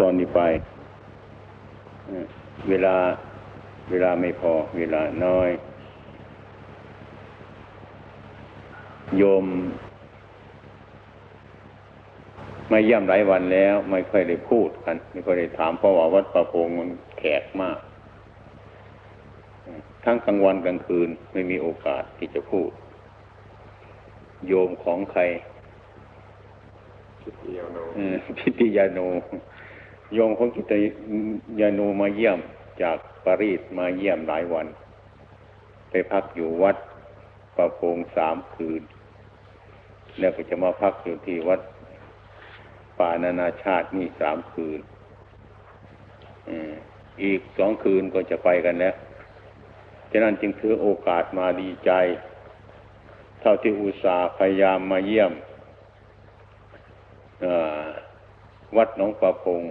[0.00, 0.40] ตอนนี้ไป
[2.06, 2.26] เอ่อ
[2.68, 2.96] เวลา
[3.90, 5.50] เวลาไม่พอ เวลาน้อย
[9.16, 9.44] โยม
[12.72, 17.78] มาเยี่ยมหลายวันแล้ว ไม่ค่อยได้พูดกัน ไม่ค่อยได้ถามเพราะว่าวัดประพงมันแขกมาก
[20.04, 22.70] ทั้งกลางวันกลางคืนไม่มีโอกาสที่จะพูด
[24.46, 25.22] โยมของใคร
[27.22, 29.00] คิดเดียวโนเอ่อพิติยาโน
[30.14, 30.80] โยมของพิติ
[31.60, 32.38] ยาโนมาเยี่ยม
[32.82, 34.66] จากปารีสมาเยี่ยมหลายวัน
[35.90, 36.76] ไปพักอยู่วัด
[37.56, 38.82] ประโพงสามคืน
[40.18, 41.60] แล้วก็จะมาพักอยู่ที่วัด
[42.98, 44.80] ป่านานาชาตินี่สามคืน
[47.22, 48.94] อีกสองคืนก็จะไปกันแล้ว
[50.10, 51.90] ฉะนั้นจึงถือโอกาสมาดีใจ
[53.40, 55.32] เท่าที่อุตส่าห์พยายามมาเยี่ยม
[58.76, 59.62] วัดหนองประพง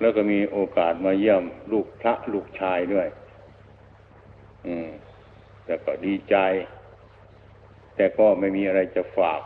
[0.00, 3.08] แล้วก็มีโอกาสมาเยี่ยมลูกพระลูกชายด้วย
[4.66, 4.88] อืม
[5.64, 6.36] แต่ก็ดีใจ
[7.96, 9.40] แต่ก็ไม่มีอะไรจะฝาก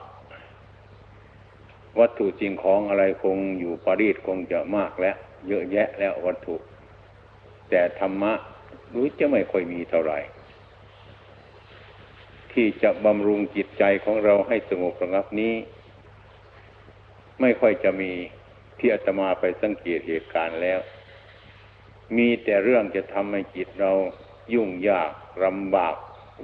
[1.99, 5.17] วัตถุสิ่งของอะไรคงอยู่ปารีสคงจะมากแล้ว
[5.49, 6.57] เยอะแยะแล้ววัตถุ
[7.71, 8.33] แต่ธรรมะ
[8.95, 10.19] รู้จะไม่ค่อยมีเท่าไหร่
[12.53, 15.55] ที่จะบำรุงจิตใจของเราให้สงบระงับนี้
[17.41, 18.13] ไม่ค่อยจะมี
[18.81, 20.81] ที่อาตมาไปสังเกตเหตุการณ์แล้ว
[22.17, 23.93] มีแต่เรื่องจะทำให้จิตเรา
[24.55, 25.11] ยุ่งยาก
[25.45, 25.95] ลำบาก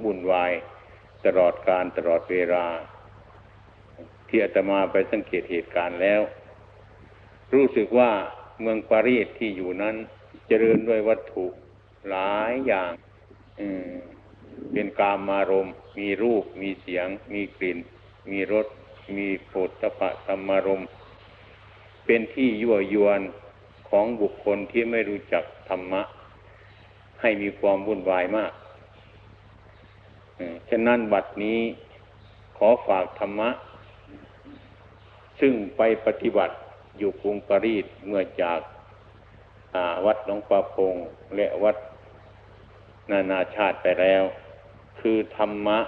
[0.03, 0.51] วุ่นวาย
[1.25, 2.65] ตลอดการตลอดเวลา
[4.27, 6.21] ที่อาตมาไปสังเกตเหตุการณ์แล้ว
[7.53, 8.11] รู้สึกว่า
[8.61, 9.95] เมืองปารีสที่อยู่นั้น
[10.47, 11.45] เจริญด้วยวัตถุ
[12.09, 12.91] หลายอย่าง
[14.71, 17.77] เป็นกามารมมีรูป มีเสียง มีกลิ่น
[18.31, 18.67] มีรส
[19.17, 20.87] มีโผฏฐปะธรรมารมณ์
[22.07, 23.21] เป็นที่ยั่วยวน
[23.89, 26.01] ของบุคคลที่ไม่รู้จักธรรมะ
[27.21, 28.51] ให้มีความวุ่นวายมาก
[30.69, 31.59] ฉะนั้นบัดนี้
[32.57, 33.49] ขอฝากธรรมะ
[35.39, 36.55] ซึ่งไปปฏิบัติ
[36.97, 40.95] อยู่กรุงปารีสเมื่อจากาวัดหลวงประพง
[41.35, 41.77] และวัด
[43.11, 44.23] นานาชาติไปแล้ว
[44.99, 45.79] คือธรรมะ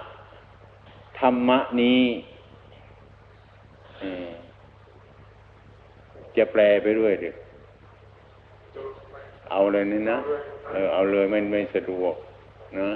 [1.20, 2.02] ธรรมะนี้
[6.38, 7.36] จะแปลไปด้วยเดี๋ยว
[9.52, 10.20] เอาเลยนี่นะ
[10.72, 12.16] เออเอาเลยไม่ไม่สะดวก
[12.80, 12.90] นะ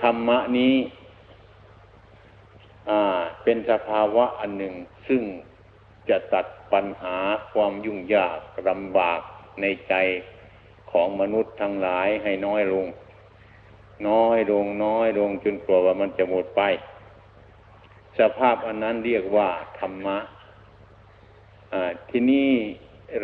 [0.00, 0.74] ธรรมะนี้
[2.90, 3.00] อ่า
[3.42, 4.74] เป็นสภาวะอันหนึ่ง
[5.08, 5.22] ซึ่ง
[6.08, 7.16] จะตัดปัญหา
[7.52, 8.38] ความยุ่งยาก
[8.68, 9.20] ลำบาก
[9.60, 9.94] ในใจ
[10.90, 12.86] ของมนุษย์ทั้งหลายให้น้อยลง
[14.08, 16.62] น้อยลงน้อยลงจนกลัวว่ามันจะหมดไป
[18.18, 19.48] สภาพอันนั้นเรียกว่า
[19.78, 20.18] ธรรมะ
[22.10, 22.50] ที่นี่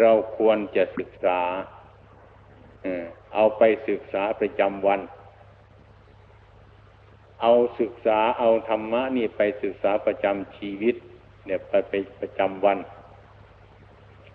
[0.01, 1.41] เราควรจะศึกษา
[3.35, 5.01] เอาไปศึกษาประจำวัน
[7.43, 10.95] เอาศึกษาเอาธรรมะนี่ไปศึกษาประจำชีวิต
[11.47, 12.79] เนี่ยไปไปประจำวัน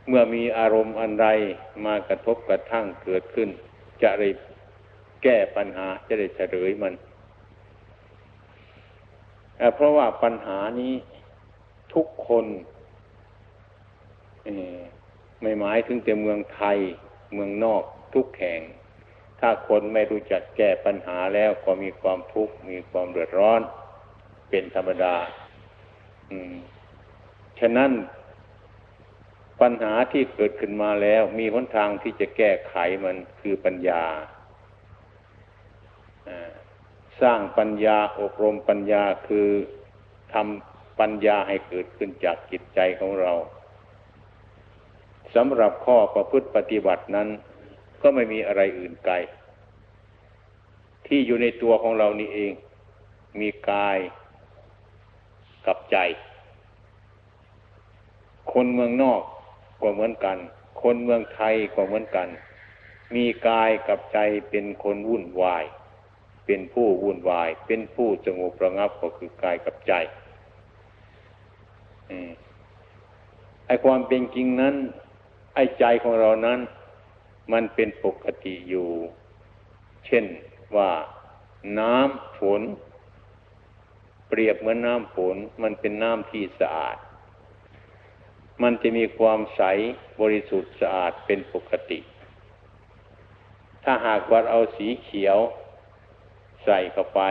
[0.07, 1.27] เมื่อมีอารมณ์อันใด
[1.85, 3.49] มากระทบกระทั่งเกิดขึ้น
[4.03, 4.29] จะได้
[5.23, 6.93] แก้ปัญหาจะได้เฉลยมัน
[9.75, 10.93] เพราะว่าปัญหานี้
[11.93, 12.45] ทุกคน
[15.41, 16.77] ไม่หมายถึงแต่เมืองไทย
[17.33, 17.83] เมืองนอก
[18.13, 18.61] ทุกแห่ง
[19.39, 23.61] ถ้าคนไม่รู้จักแก้ปัญหาแล้วก็มีความทุกข์มีความเดือดร้อน
[24.49, 25.15] เป็นธรรมดา
[27.59, 27.91] ฉะนั้น
[29.61, 32.75] ปัญหาที่เกิดขึ้นมาแล้ว มีหนทางที่จะแก้ไข
[33.05, 34.03] มันคือปัญญา
[37.21, 39.47] สร้างปัญญาอบรมปัญญาคือ
[40.33, 43.33] ทำปัญญาให้เกิดขึ้นจากจิตใจของเรา
[45.35, 47.27] สำหรับข้อประพฤติปฏิบัตินั้น
[48.01, 49.15] ก็ไม่มีอะไรอื่นไกล
[51.07, 52.53] ที่อยู่ในตัวของเรานี่เอง
[53.39, 53.97] มีกาย
[55.65, 55.97] กับใจ
[58.53, 59.21] คนเมืองนอก
[59.81, 60.37] ก็เหมือนกัน
[60.81, 62.27] คนเมืองไทยก็เหมือนกัน
[63.15, 64.19] มีกายกับใจ
[64.49, 65.63] เป็นคนวุ่นวาย
[66.45, 69.93] เป็นผู้วุ่นวาย เป็นผู้สงบระงับก็คือกายกับใจ
[72.09, 72.11] อ
[73.67, 74.75] ไอความเป็นจริงนั้น
[75.55, 76.59] ไอใจของเรานั้น
[77.53, 78.89] มันเป็นปกติอยู่
[80.05, 80.25] เช่น
[80.75, 80.91] ว่า
[81.79, 82.61] น้ำฝน
[84.27, 86.97] เปรียบเหมือนน้ำฝน มันเป็นน้ำที่สะอาด
[88.63, 89.61] มันจะมีความใส
[90.21, 91.99] บริสุทธิ์สะอาดเป็นปกติ
[93.83, 95.37] ถ้าหากว่าเอาสีเขียว
[96.65, 97.21] ใส่เข้าไป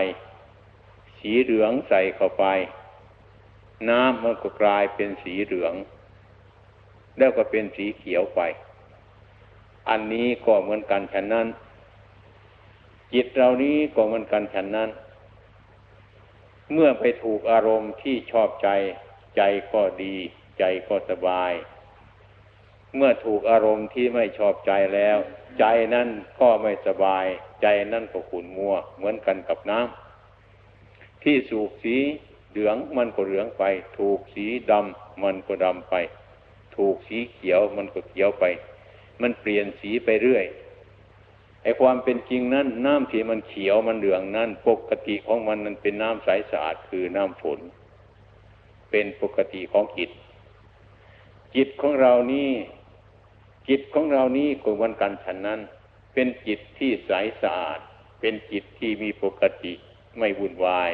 [1.19, 2.44] สีเหลืองใส่เข้าไป
[3.91, 5.75] น้ำมันก็กลายเป็นสีเหลือง
[7.19, 8.40] แล้วก็เป็นสีเขียวไป
[9.88, 11.49] อันนี้ก็เหมือนกันฉันนั้น
[13.12, 14.90] จิตเรานี้ก็เหมือนกันฉันนั้น
[16.72, 18.69] เมื่อไปถูกอารมณ์ที่ชอบใจ
[19.37, 20.14] ใจก็ดี
[20.58, 21.52] ใจก็สบาย
[22.96, 25.19] เมื่อถูกอารมณ์ที่ไม่ชอบใจแล้ว
[25.58, 25.64] ใจ
[25.94, 26.08] นั่น
[26.40, 27.26] ก็ไม่สบาย
[27.62, 31.96] ใจนั่นก็ขุ่นมัว เหมือนกันกับน้ำที่สูบสี
[32.50, 33.64] เหลืองมันก็เหลืองไป
[33.99, 35.94] ถูกสีดำมันก็ดำไป
[36.76, 38.44] ถูกสีเขียวมันก็เขียวไป
[39.23, 40.47] มันเปลี่ยนสีไปเรื่อย
[41.62, 47.61] ไอ้ความเป็นจริงนั้นน้ำที่มันเขียวมันเหลืองนั้นปกติของมันมันเป็นน้ำใสสะอาดคือน้ำฝน
[48.91, 50.11] เป็นปกติของจิต
[51.55, 52.50] จิตของเรานี่
[53.69, 55.61] จิตของเรานี่ก็วันกันฉันนั้น
[56.15, 57.11] เป็นจิตที่ใส
[57.43, 57.81] สะอาด
[58.20, 59.73] เป็นจิตที่มีปกติ
[60.19, 60.93] ไม่วุ่นวาย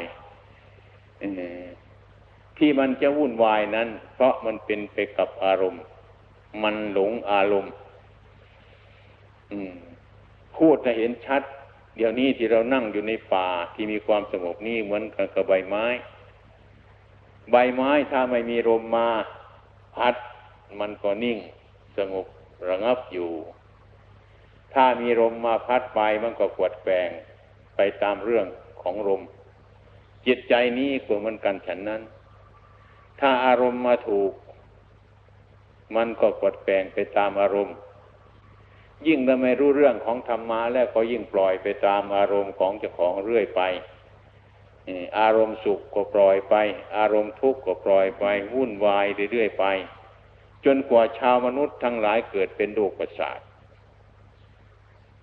[2.61, 5.83] ที่มันจะวุ่นวายนั้น เพราะมันเป็นไปกับอารมณ์
[6.63, 7.73] มันหลงอารมณ์
[10.57, 11.43] พูดจะเห็นชัด
[11.97, 15.85] เดี๋ยวนี้ที่เรานั่งอยู่ในป่าที่มีความสงบนี่เหมือนกับกับใบไม้
[17.51, 19.09] ใบไม้ถ้าไม่มีลมมา
[19.97, 20.15] พัด
[20.81, 21.39] มันก็นิ่ง
[21.97, 22.27] สงบ
[22.69, 23.31] ระงับอยู่
[24.75, 27.09] ถ้ามีลมมาพัดไปมันก็กวดแปง
[27.77, 28.47] ไปตามเรื่อง
[28.83, 29.23] ของลม
[30.27, 32.03] จิตใจนี้ก็มันกันฉันนั้น
[33.21, 34.33] ถ้าอารมณ์มาถูก
[35.97, 37.77] มันก็กดแปลงไปตามอารมณ์
[39.07, 43.63] ยิ่งถ้าไม่รู้เรื่องของธรรมะแล้วก็ยิ่งปล่อยไปตามอารมณ์ของเจ้าของเรื่อยไป
[45.21, 46.55] อารมณ์สุขก็ปล่อยไป
[46.99, 48.25] อารมณ์ทุกข์ก็ปล่อยไป
[48.55, 49.65] วุ่นวายเรื่อยๆไป
[50.65, 53.39] จนกว่าชาวมนุษย์ทั้งหลายเกิดเป็นโรคประสาท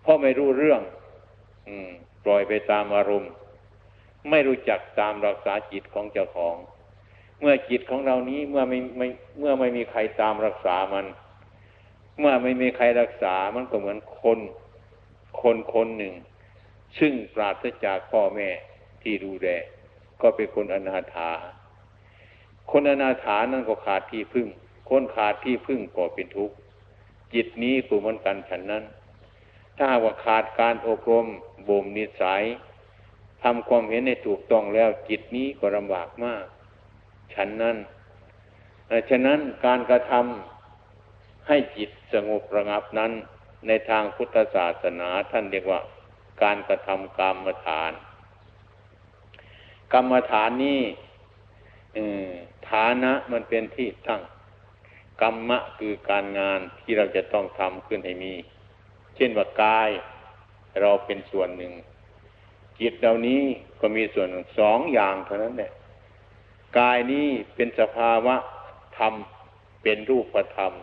[0.01, 0.81] เพราะไม่รู้เรื่อง
[1.67, 1.89] อืม
[2.25, 3.31] ปล่อยไปตามอารมณ์
[4.29, 6.55] ไม่รู้จักตามรักษาจิตของเจ้าของ
[7.39, 9.07] เมื่อจิตของเรานี้เมื่อไม่ไม่
[9.39, 11.05] เมื่อไม่มีใครตามรักษามัน
[12.19, 14.39] เมื่อไม่มีใครรักษามันก็เหมือนคน
[15.41, 16.13] คนคนหนึ่ง
[16.99, 18.49] ซึ่งปราศจากพ่อแม่
[19.01, 19.47] ที่ดูแล
[20.21, 21.29] ก็เป็นคนอนาถา
[22.71, 24.47] คนอนาถานั่นก็ขาดที่พึ่ง
[24.89, 26.55] คนขาดที่พึ่งก็เป็นทุกข์
[27.33, 28.83] จิตนี้ก็เหมือนกันฉันนั้น
[29.77, 31.25] ถ้าว่าขาดการอบรม
[31.67, 32.43] บ่มนิสัย
[33.43, 36.45] ทำความเห็นในถูกต้องแล้วจิตนี้ก็ลำบากมาก
[37.33, 37.77] ฉันนั้น
[39.09, 43.11] ฉะนั้นการกระทำให้จิตสงบระงับนั้น
[43.67, 45.81] ในทางพุทธศาสนาท่านเรียกว่า
[46.43, 47.91] การกระทำกรรมฐาน
[49.93, 50.81] กรรมฐานนี้
[52.69, 54.21] ฐานะมันเป็นที่ตั้ง
[55.21, 58.33] กรรมะคือการงานที่เราจะต้องทำขึ้นให้มี
[59.15, 59.89] เช่นว่ากาย
[60.81, 61.73] เราเป็นส่วนหนึ่ง
[62.79, 63.41] จิตเหล่านี้
[63.79, 64.27] ก็มีส่วน
[64.59, 65.71] สองอย่างเท่านั้นแหละ
[66.77, 68.35] กายนี้เป็นสภาวะ
[68.97, 69.13] ธรรม
[69.83, 70.73] เป็นรูปธรรม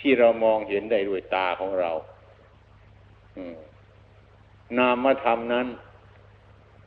[0.00, 1.92] ที่เรามองเห็นได้ด้วยตาของเรา
[4.78, 5.66] นามธรรมนั้น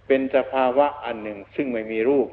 [0.07, 2.27] เป็นสภาวะอันหนึ่งซึ่งไม่มีรูป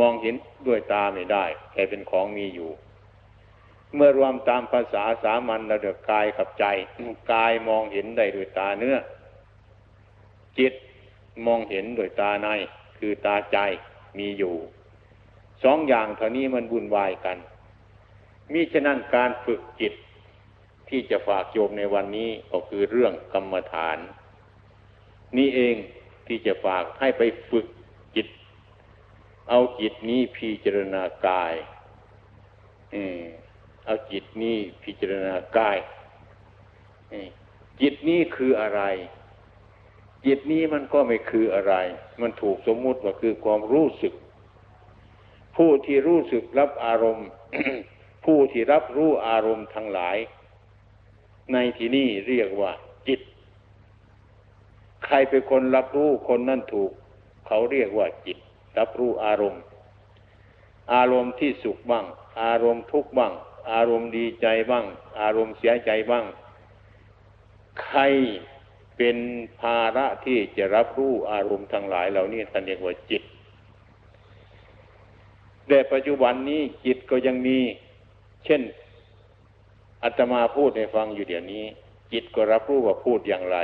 [0.00, 0.34] มองเห็น
[0.66, 2.70] ด้วยตาไม่ได้ แต่เป็นของมีอยู่
[3.94, 6.64] เมื่อรวมตามภาษาสามัญเราเดือกกายกับใจ
[7.32, 8.96] กายมองเห็นได้ด้วยตาเนื้อ
[10.58, 10.72] จิต
[11.46, 12.48] มองเห็นโดยตาใน
[12.98, 13.58] คือตาใจ
[14.18, 14.54] มีอยู่
[15.64, 17.38] สองอย่างเท่านี้มันบุญวายกัน
[18.52, 19.94] มิฉะนั้นการฝึกจิต
[20.88, 23.98] ที่จะฝากโยมในวันนี้ก็คือเรื่องกรรมฐาน
[25.36, 25.74] นี่เอง
[26.26, 27.66] ที่จะฝากให้ไปฝึก
[28.16, 28.26] จิต
[29.48, 31.54] เอาจิตนี้พิจารณากาย
[33.84, 35.78] เอาจิตนี้พิจารณากาย
[37.80, 38.82] จิตนี้คืออะไร
[40.26, 41.74] จิตนี้มันก็ไม่คืออะไร
[42.20, 44.14] มันถูกสมมุติว่าคือความรู้สึก
[45.56, 47.28] ผู้ที่รู้สึกรับอารมณ์
[48.24, 50.16] ผู้ที่รับรู้อารมณ์ทั้งหลาย
[51.52, 52.72] ในที่นี้เรียกว่า
[53.08, 53.20] จิต
[55.04, 56.90] ใครเป็นคนรับรู้คนนั่นถูก
[57.46, 58.38] เขาเรียกว่าจิต
[58.78, 59.62] รับรู้อารมณ์
[60.94, 62.04] อารมณ์ที่สุขบ้าง
[62.42, 63.32] อารมณ์ทุกข์บ้าง
[63.72, 64.84] อารมณ์ดีใจบ้าง
[65.20, 66.24] อารมณ์เสียใจบ้าง
[67.82, 68.00] ใคร
[68.98, 69.16] เป็น
[69.60, 73.22] ภาระที่จะรับรู้อารมณ์ทั้งหลายเหล่านี้ท่านเรียกว่าจิต
[75.68, 77.58] แต่ปัจจุบันนี้จิตก็ยังมี
[78.44, 78.62] เช่น
[80.02, 81.64] อาตมาพูดให้ฟังอยู่เดี๋ยวนี้
[82.12, 83.58] จิตก็รับรู้ว่าพูดอย่างไร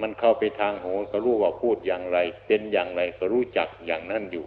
[0.00, 4.46] มันเข้าไปทางหูก็รู้ว่าพูดอย่างไร เป็นอย่างไรก็รู้จักอย่างนั้นอยู่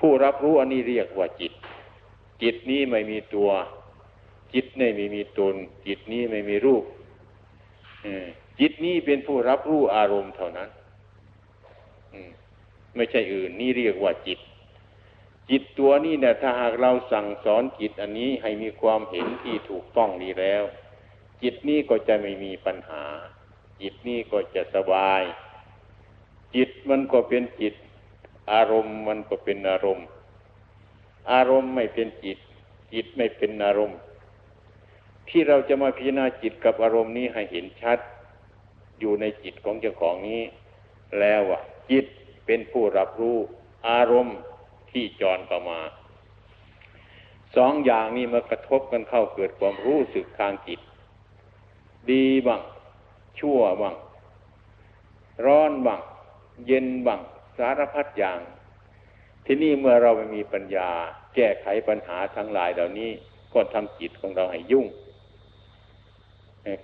[0.00, 1.52] ผู้รับรู้อันนี้เรียกว่าจิต
[2.42, 3.50] จิตนี้ไม่มีตัว
[4.54, 5.54] จิตนี้ไม่มีตน
[5.86, 6.84] จิตนี้ไม่มีรูป
[8.60, 10.68] จิตนี้เป็นผู้รับรู้อารมณ์เท่านั้น
[12.96, 14.38] ไม่ใช่อื่น นี่เรียกว่าจิต
[15.50, 20.62] จิตตัวนี้เนี่ยถ้าหากเราสั่งสอนจิตอันนี้ให้มีความเห็นที่ถูกต้องดีแล้ว
[21.42, 23.04] จิตนี้ก็จะไม่มีปัญหา
[23.82, 25.22] จิตนี้ก็จะสบาย
[26.54, 27.74] จิตมันก็เป็นจิต
[28.52, 30.06] อารมณ์มันก็เป็นอารมณ์
[31.32, 32.38] อารมณ์ไม่เป็นจิต
[32.92, 33.98] จิตไม่เป็นอารมณ์
[35.28, 37.98] ที่เราจะมาพิจารณาจิตกับอารมณ์นี้ให้เห็นชัด
[39.00, 40.42] อยู่ในจิตของเจ้าของนี้
[41.20, 42.04] แล้วอะจิต
[42.46, 43.38] เป็นผู้รับรู้
[43.88, 44.38] อารมณ์
[44.90, 45.80] ที่จรเข้ามา
[47.56, 50.80] สองอย่างนี้มากระทบกันเข้าเกิดความรู้สึกทางจิต
[52.10, 52.60] ดีบ้าง
[53.40, 53.94] ชั่วบ้าง
[55.44, 56.00] ร้อนบ้าง
[56.66, 57.20] เย็นบ้าง
[57.58, 58.38] สารพัดอย่าง
[59.46, 60.90] ที่นี่เมื่อเราไม่มีปัญญา
[61.34, 63.10] แก้ไขปัญหาทั้งหลายเหล่านี้
[63.54, 64.86] ก็ทำจิตของเราให้ยุ่ง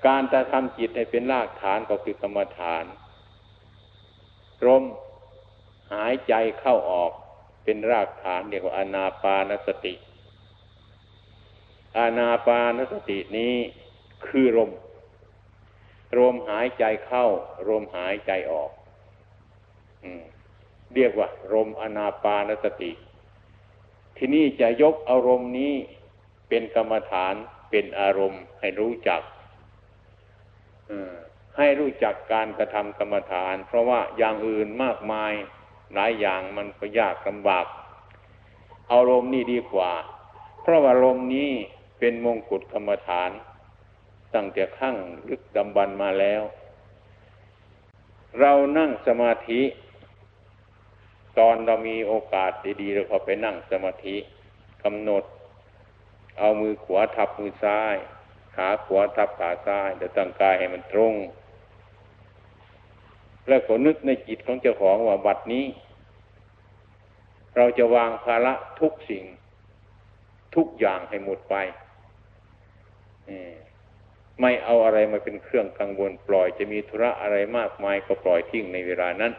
[0.06, 2.84] การจะทำจิตให้เป็นรากฐานก็คือกรรมฐาน
[4.66, 4.82] ลม
[5.92, 7.12] หายใจเข้าออก
[7.64, 9.94] เป็นรากฐานเรียกว่าอนาปานสติ
[11.98, 13.54] อานาปานสตินี้
[14.26, 14.70] คือลม
[16.18, 17.26] ลมหายใจเข้า
[17.68, 18.70] ลมหายใจออก
[20.94, 22.92] เรียกว่าลมอนาปานสติ
[24.16, 25.74] ที่นี่จะยกอารมณ์นี้
[26.48, 27.34] เป็นกรรมฐาน
[27.70, 29.20] เป็นอารมณ์ให้รู้จัก
[31.56, 35.32] ให้รู้จักการกระทำกรรมฐาน เพราะว่าอย่างอื่นมากมาย
[35.94, 37.66] หลายอย่างมันก็ยากลำบาก
[38.88, 39.92] เอาลมนี่ดีกว่า
[40.62, 41.50] เพราะว่าลมนี้
[41.98, 43.30] เป็นมงกุฎกรรมฐาน
[44.34, 44.96] ตั้งแต่ขั้ง
[45.28, 46.42] ลึกดำบรรมาแล้ว
[48.40, 49.62] เรานั่งสมาธิ
[51.38, 54.16] ตอนเรามีโอกาสดีๆเราก็ไปนั่งสมาธิ
[54.82, 55.24] กำหนด
[56.38, 57.96] เอามือขวาทับมือซ้าย
[58.56, 61.14] ขาขวาทับขาซ้ายเดี๋ยวตั้งกายให้มันตรง
[63.48, 65.66] แล้วก็นึกในจิตของเจ้าของว่าบัดนี้
[67.56, 69.24] เราจะวางภาระทุกสิ่ง
[70.56, 71.54] ทุกอย่างให้หมดไป
[74.40, 79.32] ไม่เอาอะไรมาเป็นเครื่องกังวลปล่อยจะมีธุระอะไรมากมายก็ปล่อยทิ้งในเวลานั้น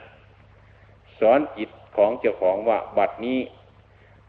[1.19, 3.39] สอนจิตของเจ้าของว่าบัดนี้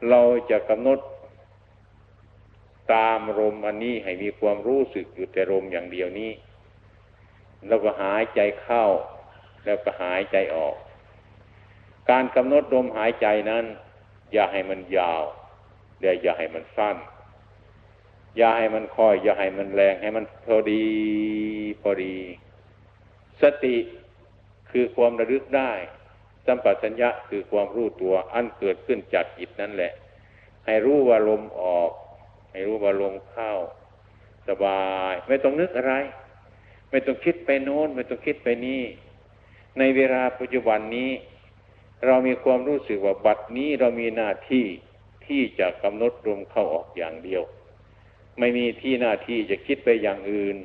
[0.08, 0.98] เราจะกำหนด
[2.92, 6.30] ตามลมอันนี้ให้มีความรู้สึกอยู่แต่ลมอย่างเดียวนี้
[7.68, 8.84] แล้วก็หายใจเข้า
[9.64, 10.74] แล้วก็หายใจออก
[12.10, 13.64] การกำหนดลมหายใจนั้น
[14.32, 15.22] อย่าให้มันยาว
[16.00, 16.96] เดี๋ยวอย่าให้มันสั้น
[18.36, 20.86] อย่าให้มันค่อย อย่าให้มันแรงให้มันพอดี
[21.80, 22.16] พอดี
[23.42, 23.76] สติ
[24.70, 25.72] คือความระลึกได้
[26.46, 29.92] สัมปชัญญะคือความรู้ตัวอันเกิดขึ้นจากจิตนั่นแหละ
[30.66, 31.90] ให้รู้ว่าลมออก
[32.58, 33.52] ให้รู้ว่าลมเข้า
[34.48, 35.94] สบาย ไม่ต้องนึกอะไร
[36.90, 38.82] ไม่ต้องคิดไปโน้น ไม่ต้องคิดไปนี่
[39.78, 41.10] ในเวลาปัจจุบันนี้
[42.06, 44.66] เรามีความรู้สึกว่าบัดนี้เรามีหน้าที่
[45.26, 47.42] ที่จะกำหนดลมเข้าออกอย่างเดียว
[48.38, 50.56] ไม่มีที่หน้าที่จะคิดไปอย่างอื่น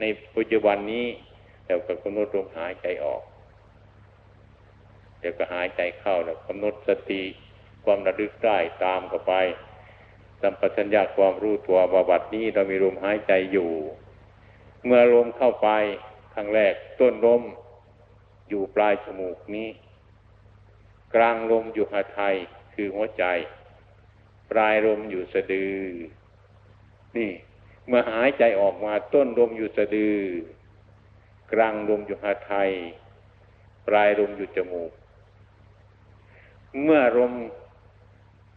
[0.00, 0.04] ใน
[0.36, 1.06] ปัจจุบันนี้
[1.66, 3.22] แล้วก็กำหนดลมหายใจออก
[5.18, 7.22] เดี๋ยวก็หายใจเข้าแล้วกำหนดสติ
[7.84, 9.34] ความระลึกได้ตามเข้าไป
[10.44, 13.70] สัมปชัญญะความรู้ตัวว่าบัดนี้เรามีลมหายใจอยู่
[14.84, 15.68] เมื่อลมเข้าไป
[16.34, 17.42] ครั้งแรกต้นลม
[18.48, 19.68] อยู่ปลายจมูกนี้
[21.14, 22.34] กลางลมอยู่หาไทย
[22.74, 23.24] คือหัวใจ
[24.50, 25.76] ปลายลมอยู่สะดือ
[27.16, 27.30] นี่
[27.86, 30.16] เมื่อหายใจออกมาต้นลมอยู่สะดือ
[31.52, 32.70] กลางลมอยู่หาไทย
[33.88, 34.92] ปลายลมอยู่จมูก
[36.82, 37.32] เมื่อลม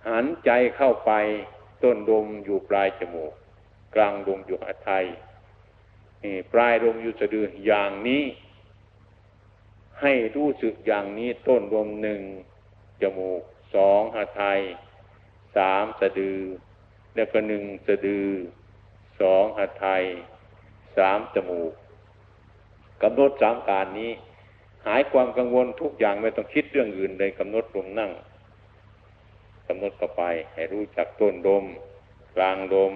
[0.08, 1.12] หันใจเข้าไป
[1.84, 3.34] ต้นลมอยู่ปลายจมูก
[3.96, 5.06] กลางลมอยู่หาไทย
[6.54, 8.24] ปลายลมอยู่สะดืออย่างนี้
[10.02, 12.22] ให้รู้สึกอย่างนี้ต้นลมหนึ่ง
[13.02, 13.42] จมูก
[13.76, 14.60] สองหาไทย
[15.56, 16.40] สามสะดือ
[17.16, 18.28] แล้วก็หนึ่งสะดือ
[19.22, 20.04] สองหาไทย
[20.98, 21.72] สามจมูก
[23.02, 24.12] กำหนดสามการนี้
[24.88, 28.12] หายความกังวลทุกอย่างไม่ต้องคิดเรื่องอื่นเลยกำหนดลมนั่ง
[29.68, 31.66] กำหนดต่อไป ให้รู้จักต้นลม
[32.36, 32.94] กลางลม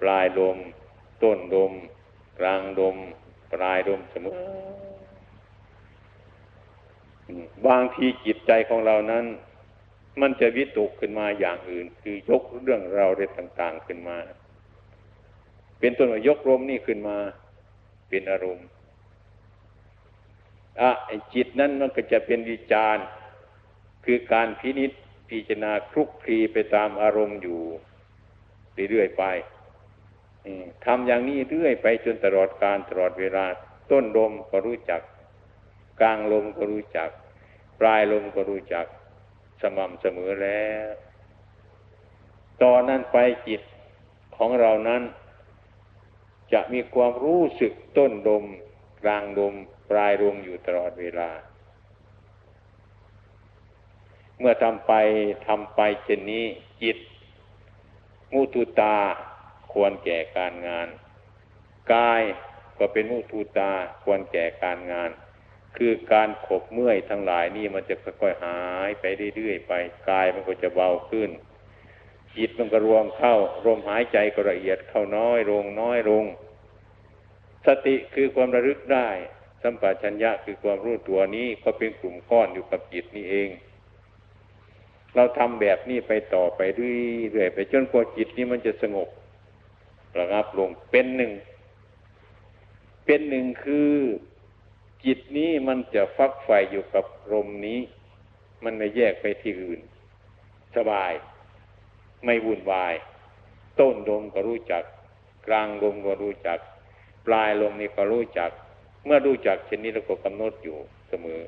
[0.00, 0.56] ปลายลม
[1.22, 1.72] ต้นลม
[2.38, 2.96] กลางลม
[3.52, 4.36] ปลายลมเสมอ
[7.66, 9.24] บางทีจิตใจของเรานั้น
[10.20, 14.18] มันจะวิตกขึ้นมาอย่างอื่น คือยกเรื่องเราเรื่องต่างๆขึ้นมา
[15.78, 17.18] เป็นต้นว่ายกลมนี่ขึ้นมา
[18.08, 18.66] เป็นอารมณ์
[20.80, 20.90] อะ
[21.34, 23.04] จิตนั้นมันก็จะเป็นวิจารณ์
[24.04, 24.92] คือการพินิษ
[25.32, 27.62] พิจารณาคลุกคลีไปตามอารมณ์อยู่
[28.90, 29.24] เรื่อยๆไป
[30.84, 33.44] ทำอย่างนี้เรื่อยไปจนตลอดการตลอดเวลา
[33.90, 35.02] ต้นลมก็รู้จัก
[36.00, 37.10] กลางลมก็รู้จัก
[37.80, 38.86] ปลายลมก็รู้จัก
[39.62, 40.88] สม่ำเสมอแล้ว
[42.62, 43.16] ตอนนั้นไป
[43.48, 43.62] จิต
[44.36, 45.02] ของเรานั้น
[46.52, 48.44] จะมีความรู้สึกต้นดม
[49.02, 49.54] กลางดม
[49.90, 51.30] ปลายดมอยู่ตลอดเวลา
[54.44, 54.92] เมื่อทำไป
[55.46, 56.46] ทำไปเช่นนี้
[56.82, 56.96] จิต
[58.32, 58.96] มุตุตา
[59.72, 60.88] ควรแก่การงาน
[61.92, 62.22] กาย
[62.78, 63.72] ก็เป็นมุตุตา
[64.02, 65.10] ควรแก่การงาน
[65.76, 69.04] คือการขบเมื่อยทั้งหลายนี่มันจะค่อยๆหายไป
[69.36, 69.72] เรื่อยๆไป
[70.10, 71.30] กายมันก็จะเบาขึ้น
[72.36, 73.34] จิตมันก็รวมเข้า
[73.66, 76.24] ลมหายใจก็ละเอียดเข้าน้อยลงน้อยลง
[77.66, 79.08] สติคือความระลึกได้
[79.62, 83.50] สัมปชัญญะคือความรู้ตัวนี้ก็เป็นกลุ่มก้อนอยู่กับจิตนี่เอง
[85.14, 89.08] เราทำแบบนี้ไปต่อไปเรื่อยๆไปจนกว่าจิตนี้มันจะสงบ
[90.18, 91.32] ระงับลงเป็นหนึ่ง
[93.04, 93.92] เป็นหนึ่งคือ
[95.04, 97.80] จิตนี้มันจะฟักไฟอยู่กับลมนี้
[98.64, 99.80] มันไม่แยกไปที่อื่น
[100.76, 101.12] สบาย
[102.24, 102.94] ไม่วุ่นวาย
[103.80, 104.84] ต้นลมก็รู้จัก
[105.46, 106.58] กลางลมก็รู้จัก
[107.26, 108.50] ปลายลมนี่ก็รู้จัก
[109.04, 110.76] เมื่อรู้จักเช่นนี้เราก็กำหนดอยู่
[111.08, 111.40] เสมอ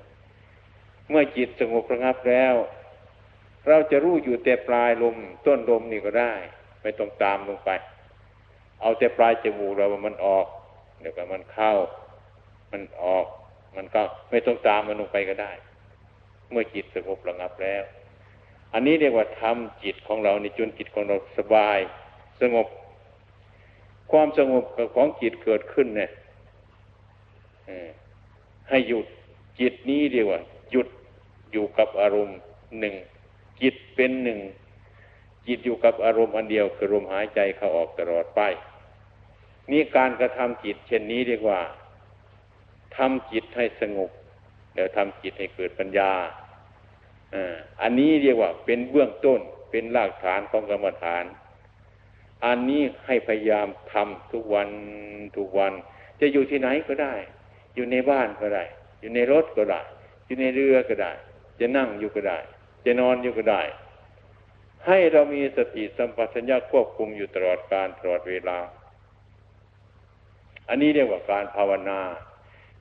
[1.08, 2.54] เมื่อจิตสงบระงับแล้ว
[3.68, 5.16] เราจะรู้อยู่แต่ปลายลม
[5.46, 6.32] ต้นลมนี่ก็ได้
[6.82, 7.70] ไม่ต้องตามลงไป
[8.80, 10.46] เอาแต่ปลายจมูกเรามันออก
[11.00, 11.72] เดี๋ยวก็มันเข้า
[12.72, 13.26] มันออก
[13.76, 15.52] มันก็ไม่ต้องตามมันลงไปก็ได้
[16.50, 17.82] เมื่อจิตสงบระงับแล้ว
[18.72, 21.78] อันนี้เรียกว่าทำจิตของเราในจนจิตของเราสบาย
[22.40, 22.66] สงบ
[24.12, 24.64] ความสงบ
[24.96, 26.10] ของจิตเกิดขึ้นเนี่ย
[28.68, 29.06] ให้หยุด
[29.60, 30.40] จิตนี้เรียกว่า
[30.70, 30.88] หยุด
[31.52, 32.38] อยู่กับอารมณ์
[32.78, 32.94] หนึ่ง
[33.62, 34.40] จิตเป็นหนึ่ง
[35.46, 38.40] จิตอยู่กับอารมณ์อันเดียวคือลมหายใจเข้าออกตลอดไป
[39.70, 41.60] นี่การกระทำจิต เช่นนี้เรียกว่า
[42.96, 44.10] ทำจิตให้สงบ
[44.74, 46.12] แล้วทำจิตให้เกิดปัญญา
[47.82, 51.24] อันนี้เรียกว่าเป็นเบื้องต้นเป็นรากฐานของกรรมฐาน
[52.44, 54.68] อันนี้ให้พยายามทำทุกวัน
[55.36, 55.72] ทุกวัน
[56.20, 57.14] จะอยู่ที่ไหนก็ได้
[57.74, 58.64] อยู่ในบ้านก็ได้
[59.00, 59.80] อยู่ในรถก็ได้
[60.26, 61.12] อยู่ในเรือก็ได้
[61.60, 62.38] จะนั่งอยู่ก็ได้
[62.84, 63.62] จะนอนอยู่ก็ได้
[64.86, 68.58] ให้เรามีสติสัมปชัญญะควบคุมอยู่ตลอดการตลอดเวลา
[70.68, 72.00] อันนี้เรียกว่าการภาวนา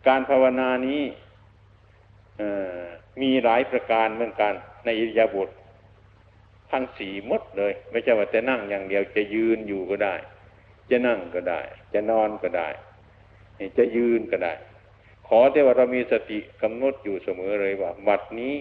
[0.07, 1.01] การภาวนานี้
[3.21, 4.53] มีหลายประการเหมือนกัน
[4.85, 5.49] ในอิริยาบถ
[6.71, 10.15] ทั้งสี่มดเลย ไม่ใช่ว่าจะนั่งอย่างเดียวจะยืนอยู่ก็ได้
[10.89, 11.61] จะนั่งก็ได้
[11.93, 12.67] จะนอนก็ได้
[13.77, 14.53] จะยืนก็ได้
[15.27, 18.55] ขอแต่ว่าเรามีสติกำหนดอยู่เสมอเลยว่าบัดนี้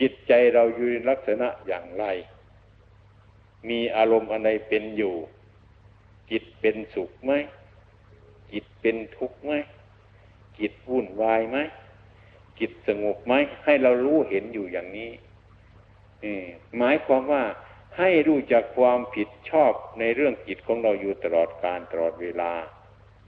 [0.00, 2.04] จิตใจเราอยู่ในลักษณะอย่างไร
[3.68, 5.14] มีอารมณ์อะไรเป็นอยู่
[6.30, 7.32] จิตเป็นสุขไหม
[8.52, 9.52] จิตเป็นทุกข์ไหม
[10.58, 11.58] จิตวุ่นวายไหม
[12.58, 13.34] จิตสงบไหม
[13.64, 15.10] ให้เรารู้เห็นอยู่อย่างนี้
[16.76, 17.44] หมายความว่า
[17.98, 22.52] ให้รู้จักความผิดชอบในเรื่องจิตของเราอยู่ตลอดการตลอดเวลา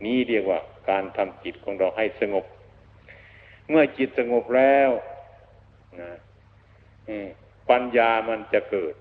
[0.05, 2.45] นี้เรียกว่าการทำจิตของเราให้สงบ
[3.69, 4.91] เมื่อจิตสงบแล้ว
[6.01, 6.11] นะ
[7.71, 8.95] ปัญญามันจะเกิด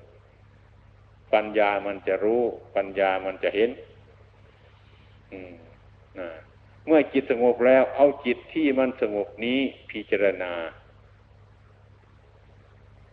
[1.33, 2.43] ปัญญามันจะรู้
[2.75, 3.69] ปัญญามันจะเห็น
[6.85, 9.59] เมื่อจิตสงบแล้ว เอาจิตที่มันสงบนี้
[9.91, 10.53] พิจารณา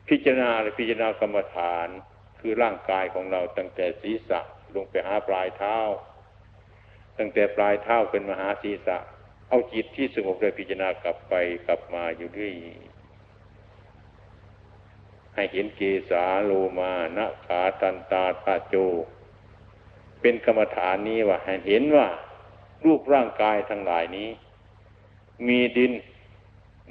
[0.09, 1.89] พิจารณาหรือพิจารณากรรมฐาน
[2.41, 4.41] คือร่างกายของเราตั้งแต่ศีรษะ
[4.75, 5.77] ลงไปหาปลายเท้า
[7.19, 8.97] ตั้งแต่ปลายเท้าเป็นมหาศีรษะ
[9.49, 11.35] เอาจิตที่สงบเลยพิจารณากลับไป
[11.67, 12.53] กลับมาอยู่ด้วย
[15.37, 18.75] ให้เห็นเกสาโลมานะขาตันตาตาโจ
[20.21, 22.09] เป็นกรรมฐานนี้ว่าให้เห็นว่า
[22.85, 24.29] รูปร่างกายทั้งหลายนี้
[25.47, 25.93] มีดิน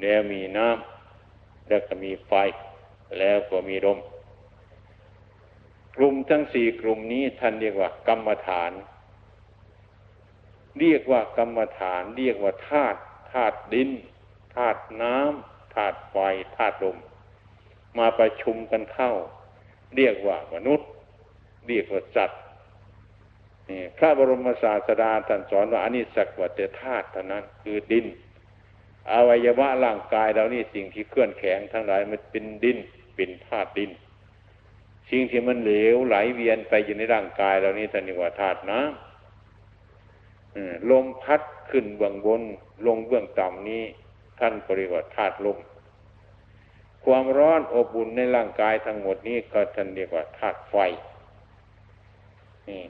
[0.02, 2.34] แล้วมีน้ำแล้วก็มีไฟ
[3.20, 4.00] แล้วก็มีลม
[5.96, 8.72] กลุ่มทั้งสี่กลุ่มนี้ท่านเรียกว่ากรรมฐาน
[10.80, 13.00] เรียกว่ากรรมฐาน เรียกว่าธาตุ
[13.32, 13.90] ธาตุดิน
[14.56, 16.16] ธาตุน้ำธาตุไฟ
[16.58, 16.98] ธาตุลม
[17.98, 19.12] มาประชุมกันเข้า
[19.96, 20.90] เรียกว่ามนุษย์
[21.68, 22.42] เรียกว่าสัตว์
[23.98, 28.06] พระบรมศาสดาท่านสอนว่าอันนี้สักวัตธาตุเท่านั้นคือดิน
[29.12, 32.78] อวัยวะร่างกายเรานี่สิ่งที่เคลื่อนแข็งทั้งหลายมันเป็นดิน
[33.16, 33.92] เป็นธาตุดิน
[35.10, 42.42] สิ่งที่มันเหลวไหลเวียนไปอยู่ในร่างกายเรานี่ท่านเรียกว่าธาตุน้ำลมพัดขึ้นเบื้องบน
[42.86, 43.84] ลงเบื้องต่ำนี้
[44.40, 45.58] ท่านก็เรียกว่าธาตุลม
[47.06, 50.76] ความร้อนอบอุ่นในร่างกายทั้งหมดนี้ก็ท่านเรียกว่าธาตุไฟ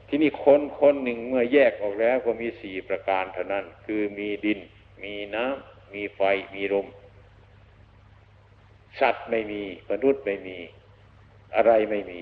[0.08, 4.58] ที่นี่คนคนหนึ่งเมื่อแยกออกแล้วก็มีสี่ประการเท่านั้น คือมีดิน
[5.02, 6.20] มีน้ำมีไฟ
[6.54, 6.86] มีลม
[9.00, 10.58] สัตว์ไม่มีมนุษย์ไม่มี
[11.56, 12.20] อะไรไม่มี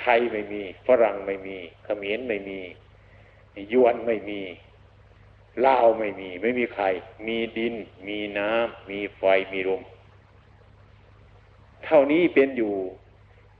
[0.00, 2.60] ไทยไม่มี ฝรั่งไม่มีเขมรไม่มี
[3.72, 4.40] ยวนไม่มี
[5.66, 6.84] ลาวไม่มี ไม่มีใคร
[7.26, 7.74] มีดิน
[8.08, 9.82] มีน้ำมีไฟมีลม
[11.86, 12.74] เท่านี้เป็นอยู่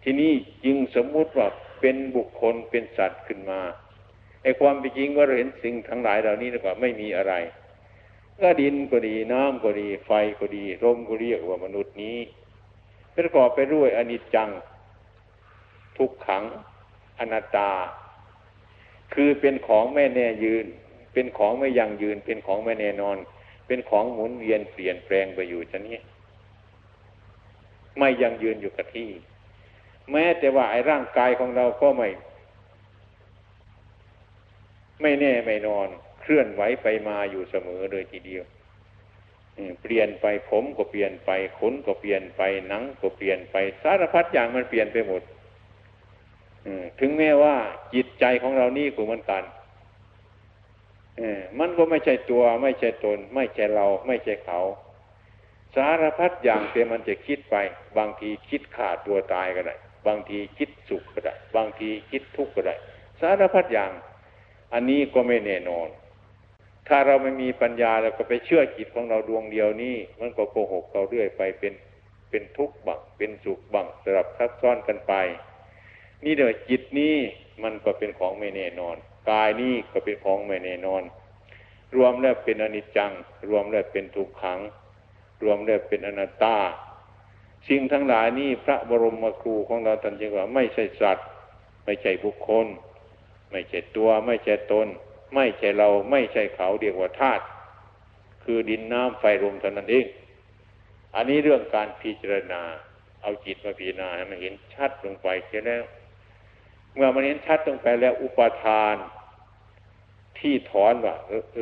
[0.02, 0.32] ที่นี่
[0.64, 1.48] จึงสมมุติว่า
[1.80, 3.60] เป็นบุคคลเป็นสัตว์ขึ้นมา
[4.42, 7.34] ไอ้ความเป็นจริงว่าเราเห็นสิ่งทั้งหลายเหล่านี้นะว่าไม่มีอะไร
[8.40, 12.18] ก็ดินก็ดีน้ำก็ดี ไฟก็ดีลมก็เรียกว่ามนุษย์นี้
[13.16, 14.50] ประกอบไปด้วยอนิจจัง
[15.96, 16.44] ทุกขัง
[17.18, 17.70] อนัตตา
[19.14, 20.66] คือเป็นของไม่แน่ยืน
[21.12, 23.16] เป็นของไม่ยั่งยืน เป็นของไม่แน่นอน
[23.66, 25.96] เป็นของหมุนเวียนเปลี่ยนแปลงไปอยู่ชนี้
[27.98, 29.10] ไม่ยังยืนอยู่กับที่
[30.12, 32.08] แม้แต่ว่าไอ้ร่างกายของเราก็ไม่
[35.02, 35.88] ไม่แน่ไม่นอน
[36.20, 38.44] เคลื่อนไหวไปมาอยู่เสมอเลยทีเดียว
[39.82, 45.22] เปลี่ยนไปผมก็เปลี่ยนไปขนก็เปลี่ยนไปหนังก็เปลี่ยนไปสารพัดอย่างมันเปลี่ยนไปหมด
[47.00, 47.54] ถึงแม้ว่า
[47.94, 49.42] จิตใจของเรานี่ก็เหมือนกัน
[51.58, 54.60] มันก็ไม่ใช่ตัว ไม่ใช่ตน ไม่ใช่เรา ไม่ใช่เขา
[55.76, 57.56] สารพัดอย่างแต่มันจะคิดไป
[57.98, 62.74] บางทีคิดขาดตัวตายก็ได้ บางทีคิดสุขก็ได้ บางทีคิดทุกข์ก็ได้
[63.20, 63.92] สารพัดอย่าง
[64.72, 65.88] อันนี้ก็ไม่แน่นอน
[66.88, 71.74] ถ้าเราไม่มีปัญญาเราก็ไปเชื่อจิตของเราดวงเดียวนี้ มันก็โกหกเราเรื่อยไปเป็น
[72.30, 75.14] เป็นทุกข์บังเป็นสุขบังสลับซับซ้อนกันไป
[76.24, 77.14] นี่เดี๋ยวจิตนี้
[77.62, 78.96] มันก็เป็นของไม่แน่นอน
[79.30, 81.02] กายนี้ก็เป็นของไม่แน่นอน
[81.96, 83.12] รวมแล้วเป็นอนิจจัง
[83.48, 84.60] รวมแล้วเป็นทุกขัง
[85.42, 86.58] รวมแล้วเป็นอนัตตา
[87.68, 91.26] สิ่งทั้งหลายนี้พระบรมครูของเราท่านจึงว่าไม่ใช่สัตว์
[91.84, 92.66] ไม่ใช่บุคคล
[93.50, 94.88] ไม่ใช่ตัว ไม่ใช่ตน
[95.34, 97.44] ไม่ใช่เราไม่ใช่เขาเรียกว่าธาตุ
[98.44, 100.06] คือดินน้ำไฟลมเท่านั้นเอง
[101.14, 102.62] อันนี้เรื่องการพิจารณา
[103.22, 105.84] เอาจิตมาพิจารณาให้มันเห็นชัดลงไปแค่แล้ว
[106.94, 108.96] เมื่อมันเห็นชัดลงไปแล้วอุปทาน
[110.38, 111.14] ที่ถอนว่า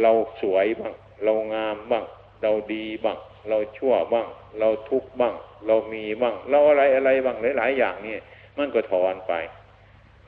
[0.02, 0.12] เรา
[0.42, 2.04] สวยบ้างเรางามบ้าง
[2.42, 4.26] เราดีบ้าง เราชั่วบ้าง
[4.59, 5.35] เราทุกข์บ้าง
[5.66, 8.16] เรามีบ้าง เราอะไรอะไรบ้างหลาย ๆ อย่างนี่
[8.59, 9.33] มันก็ถอนไป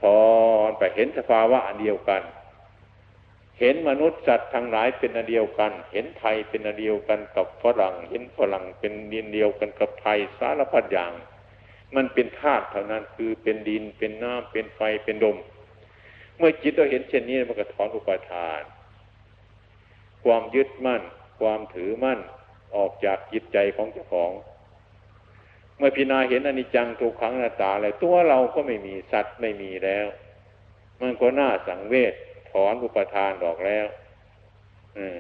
[0.03, 0.23] ถอ
[0.69, 2.23] นไปเห็นสภาวะอันเดียวกัน
[3.61, 11.13] เห็นมนุษย์สัตว์ทั้งหลายเป็นอันเดียวกัน เห็นไทยเป็นอันเดียวกันกับฝรั่ง เห็นฝรั่งเป็นดินเดียวกันกับไทยสารพัดอย่าง
[11.95, 15.37] มันเป็นธาตุเท่านั้นคือเป็นดินเป็นน้ำเป็นไฟเป็นลม
[16.37, 18.63] เมื่อจิตเราเห็นเช่นนี้มันก็ถอนอุปาทาน
[20.25, 21.03] ความยึดมั่น
[21.43, 22.21] ความถือมั่น
[22.77, 24.31] ออกจากจิตใจของเจ้าของ
[25.79, 30.07] เมื่อพิจาเห็นอนิจจังทุกขังนัตตาแล้วตัวเราก็ไม่มีสัตว์ไม่มีแล้ว
[31.01, 32.15] มันก็น่าสังเวช
[32.51, 33.87] ถอนอุปทานออกแล้ว
[34.97, 35.19] อืม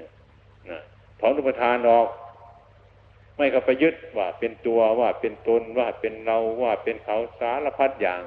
[0.71, 0.81] นะ
[1.21, 2.09] ถอนอุปทานออก
[3.37, 8.23] ไม่ก็ไปยึดว่าเป็นตัวว่าเป็นตนว่าเป็นเราว่าเป็นเขาสารพัดอย่าง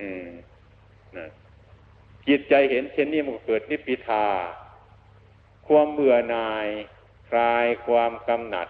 [0.00, 0.28] อืม
[1.16, 1.26] นะ
[2.28, 4.24] จิตใจเห็นเช่นนี้มันก็เกิดนิพพิทา
[5.70, 6.68] ความเบื่อหน่าย
[7.30, 8.68] คลายความกำหนัด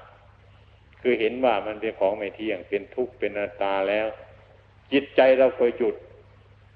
[1.00, 4.06] คือเห็นว่ามันเป็นของไม่เที่ยง เป็นทุกข์เป็นอนัตตาแล้ว
[4.92, 5.96] จิตใจเราก็หยุด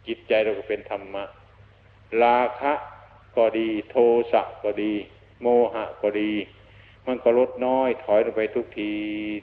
[0.06, 1.24] จิตใจเราก็เป็นธรรมะ
[2.22, 2.72] ราคะ
[3.36, 3.96] ก็ดี โท
[4.32, 4.92] สะก็ดี
[5.40, 6.32] โมหะก็ดี
[7.06, 8.92] มันก็ลดน้อยถอยลงไปทุกที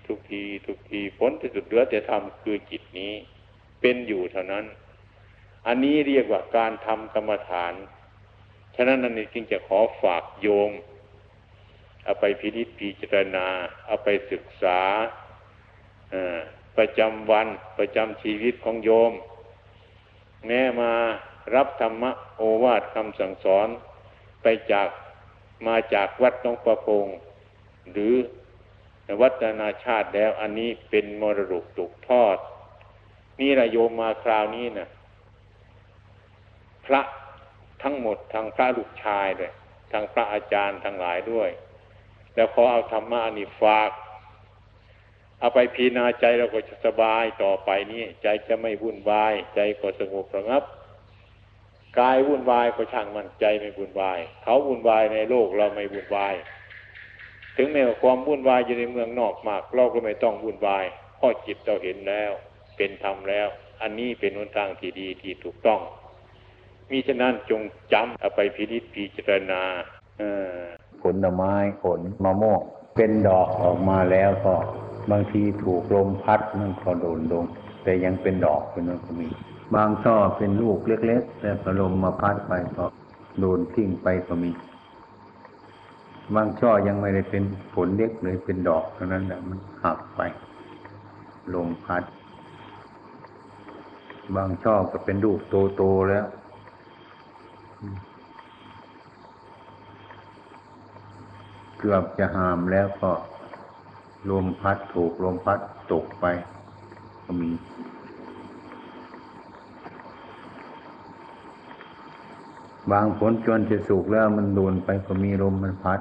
[0.08, 3.14] ทุกที ทุกทีผลที่สุดเหลือแต่ธรรมคือจิตนี้
[3.82, 4.66] เป็นอยู่เท่านั้น
[5.68, 7.74] อันนี้เรียกว่าการทำกรรมฐาน
[8.76, 10.72] ฉะนั้นนั่นจึงจะขอฝากโยม
[12.04, 13.48] เอาไปพินิจพิจารณา
[13.86, 14.80] เอาไปศึกษา
[16.78, 19.14] ประจำวันประจำชีวิตของโยม
[20.46, 20.94] แม้มา
[21.56, 23.68] รับธรรมะโอวาทคำสั่งสอน
[24.42, 24.90] ไปจาก
[25.68, 27.06] มาจากวัดน้องประพง
[27.92, 28.16] หรือ
[29.22, 32.38] วัดนานาชาติแล้วอันนี้เป็นมรดกตกทอด
[33.40, 34.88] นี่ระโยมมาคราวนี้นะ
[36.86, 37.02] พระ
[37.84, 39.52] ทั้งหมดทางพระลูกชายเลย
[39.92, 41.50] ทางพระอาจารย์ทั้งหลายด้วย
[42.36, 43.92] แล้วขอเอาธรรมะนี่ฝาก
[45.40, 50.64] เอาไปพีนาใจเราก็จะสบายต่อไปนี้ใจจะไม่วุ่นวาย ใจก็สงบระงับ
[52.00, 56.36] กายวุ่นวายก็ช่างมันใจไม่วุ่นวาย เขาวุ่นวายในโลกเราไม่วุ่นวาย
[57.58, 60.86] ถึงแม้ว่าความวุ่นวายอยู่ในเมืองนอกมาก เราก็ไม่ต้องวุ่นวาย
[61.18, 62.32] เพราะจิตเราเห็นแล้ว
[62.78, 63.48] เป็นธรรมแล้ว
[63.82, 65.82] อันนี้เป็นหนทางที่ดีที่ถูกต้อง
[66.92, 67.62] มีฉะนั้นจง
[67.94, 69.62] จำเอาไปพินิจพิจารณา
[71.02, 72.62] ผลไม้ผลมะม่วง
[72.96, 74.56] เป็นดอกออกมาแล้วก็
[75.12, 77.46] บางทีถูกลมพัดมันก็โดนลง
[77.84, 79.28] แต่ยังเป็นดอกเป็นนั้นก็มี
[79.76, 82.86] บางช่อเป็นลูกเล็กๆแต่พอลมมาพัดไปก็
[83.40, 84.52] โดนทิ้งไปก็มี
[86.36, 87.44] บางช่อยังไม่ได้เป็น
[87.76, 90.22] ผลเล็กเลยเป็นดอกเท่านั้นแหละมันหักไป
[91.54, 92.04] ลมพัด
[94.36, 95.40] บางช่อก็เป็นลูก
[95.78, 96.26] โตๆแล้ว
[101.78, 103.12] เกือบจะหามแล้วก็
[104.30, 105.60] ลมพัดถูกลมพัด
[105.92, 106.26] ตกไป
[107.24, 107.50] ก็มี
[112.92, 116.00] บางผลจนจะสุกแล้วมันโดนไปก็มีลมมันพัด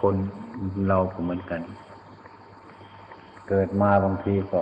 [0.00, 0.14] คน
[0.88, 1.60] เราก็เหมือนกัน
[3.48, 4.60] เกิดมาบางทีก็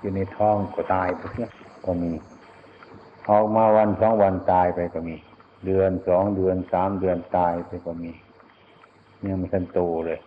[0.00, 1.50] อยู่ในท้องก็ตายไปเนี่ย
[1.84, 2.10] ก็มี
[3.30, 5.16] ออกมาวันสองวันตายไปก็มี
[5.66, 8.12] เดือนสองเดือนสามเดือนตายไปก็มี
[9.20, 10.20] เนี่ยมันทันโตเลย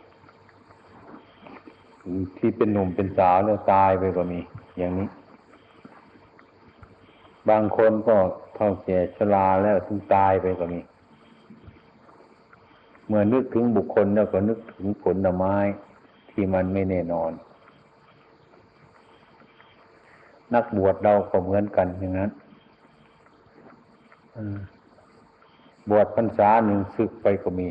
[2.38, 4.40] ที่เป็นหนุ่มเป็นสาวแล้วตายไปก็มี
[4.78, 5.08] อย่างนี้
[7.50, 8.16] บางคนก็
[8.56, 10.80] เท่าแก่ชราแล้วถึงตายไปก็มี
[13.08, 15.56] เมื่อนึกถึงบุคคลแล้วก็นึกถึงผลไม้
[16.32, 17.32] ที่มันไม่แน่นอน
[20.54, 22.32] นักบวชเราก็เหมือนกันอย่างนั้น
[25.90, 27.68] บวชพรรษาหนึ่งศึกไปก็มี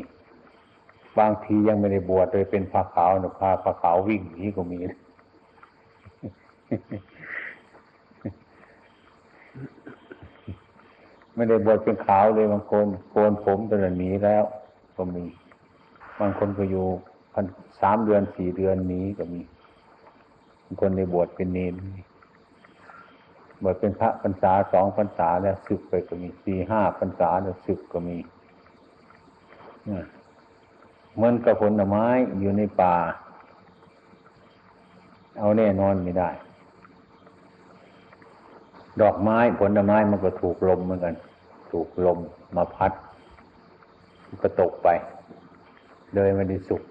[1.19, 4.79] บางทียังไม่ได้บวชเลยเป็นผ้าขาวนะพาผ้าขาววิ่งหนีก็มี
[11.35, 14.43] ไม่ได้บวชเป็นขาวเลยบางคนโกนผมตอนนี้แล้ว
[14.95, 15.25] ก็มี
[16.19, 16.85] บางคนก็อยู่
[17.33, 17.45] พัน
[17.81, 19.41] สามเดือนสี่เดือนนี้ก็มี
[20.63, 21.73] บางคนได้บวชเป็นเนร
[23.63, 28.17] บวชเป็นพระพรรษาสองพรรษาแล้วศึกไปก็มีสี่ห้าพรรษาแล้วศึกก็มี
[31.15, 32.05] เหมือนกับผลไม้
[32.39, 32.95] อยู่ในป่า
[35.39, 36.29] เอาแน่นอนไม่ได้
[39.01, 41.15] ดอกไม้ผลไม้มันก็ถูกลมเหมือนกัน
[41.71, 42.19] ถูกลม
[42.55, 42.91] มาพัด
[44.27, 44.87] มันก็ตกไป
[46.13, 46.81] เลยไม่ได้สุข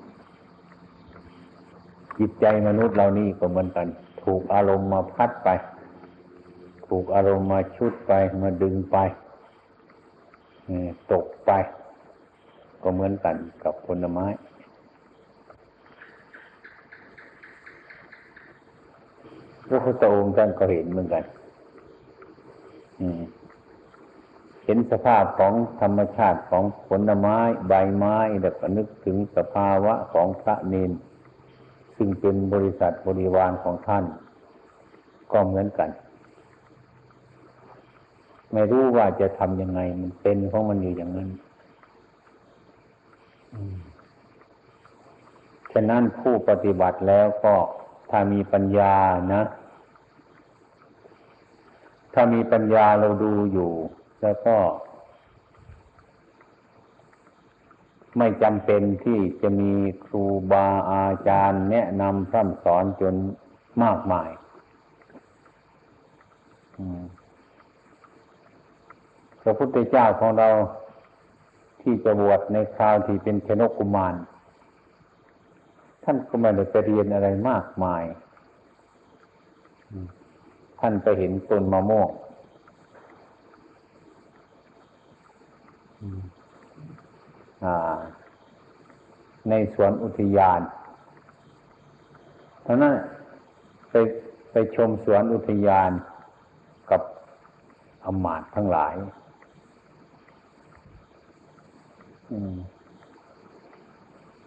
[2.18, 3.86] จิตใจมนุษย์เรานี่ก็เหมือนกัน
[4.24, 5.48] ถูกอารมณ์มาพัดไป
[6.96, 8.96] ถูกอารมณ์มาชุดไปมาดึงไป
[11.12, 11.50] ตกไป
[12.82, 14.26] ก็เหมือนกันกับผลไม้
[19.68, 21.24] พระพุทธองค์ท่านก็เห็นเหมือนกัน
[24.64, 27.36] เห็นสภาพของธรรมชาติของผลไม้
[27.68, 30.92] ใบไม้แล้วก็นึกถึงสภาวะของพระเนน
[31.96, 34.04] ซึ่งเป็นบริษัทบริวารของท่าน
[35.32, 35.90] ก็เหมือนกัน
[38.54, 41.30] ไม่รู้ว่าจะทำยังไง มันเป็นของมันอยู่อย่างนั้น
[45.72, 47.54] ฉะนั้นผู้ปฏิบัติแล้วก็
[48.10, 48.94] ถ้ามีปัญญา
[49.34, 49.42] นะ
[52.14, 53.72] ถ้ามีปัญญาเราดูอยู่
[54.22, 54.56] แล้วก็
[58.18, 59.72] ไม่จำเป็นที่จะมี
[60.04, 63.14] ครูบาอาจารย์ แนะนำพร่ำสอนจน
[63.82, 64.30] มากมาย
[69.44, 70.48] พระพุทธเจ้าของเรา
[71.82, 74.14] ที่จะบวชในคราวที่เป็นชนกกุมาร
[76.04, 78.04] ท่านก็ไม่ได้ไปเรียนอะไรมากมาย
[80.80, 82.10] ท่านไปเห็นต้นมะม่วง
[89.48, 90.60] ในสวนอุทยาน
[92.62, 92.94] เพราะนั้น
[93.90, 93.94] ไป
[94.52, 95.90] ไปชมสวนอุทยาน
[96.90, 97.02] กับ
[98.04, 98.94] อมาตทั้งหลาย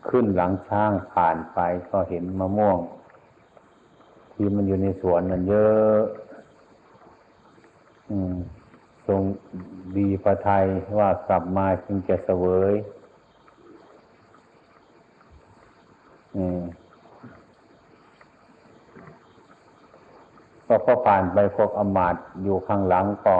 [0.07, 1.59] ขึ้นหลังช้างผ่านไป
[1.89, 2.79] ก็เห็นมะม่วง
[4.33, 6.01] ที่มันอยู่ในสวนนั่นเยอะ
[9.07, 9.21] ทรง
[9.97, 10.65] ดีพระไทย
[10.97, 12.73] ว่ากลับมาจึงจะเสวย
[20.67, 23.37] ก็พอผ่านไปพวกอมาตอยู่ข้างหลังก็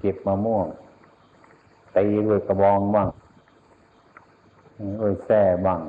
[0.00, 0.66] เก็บมะม่วง
[1.96, 3.08] ตีด้วยกระบองบ้าง
[5.00, 5.80] ด้วยแส้บ้าง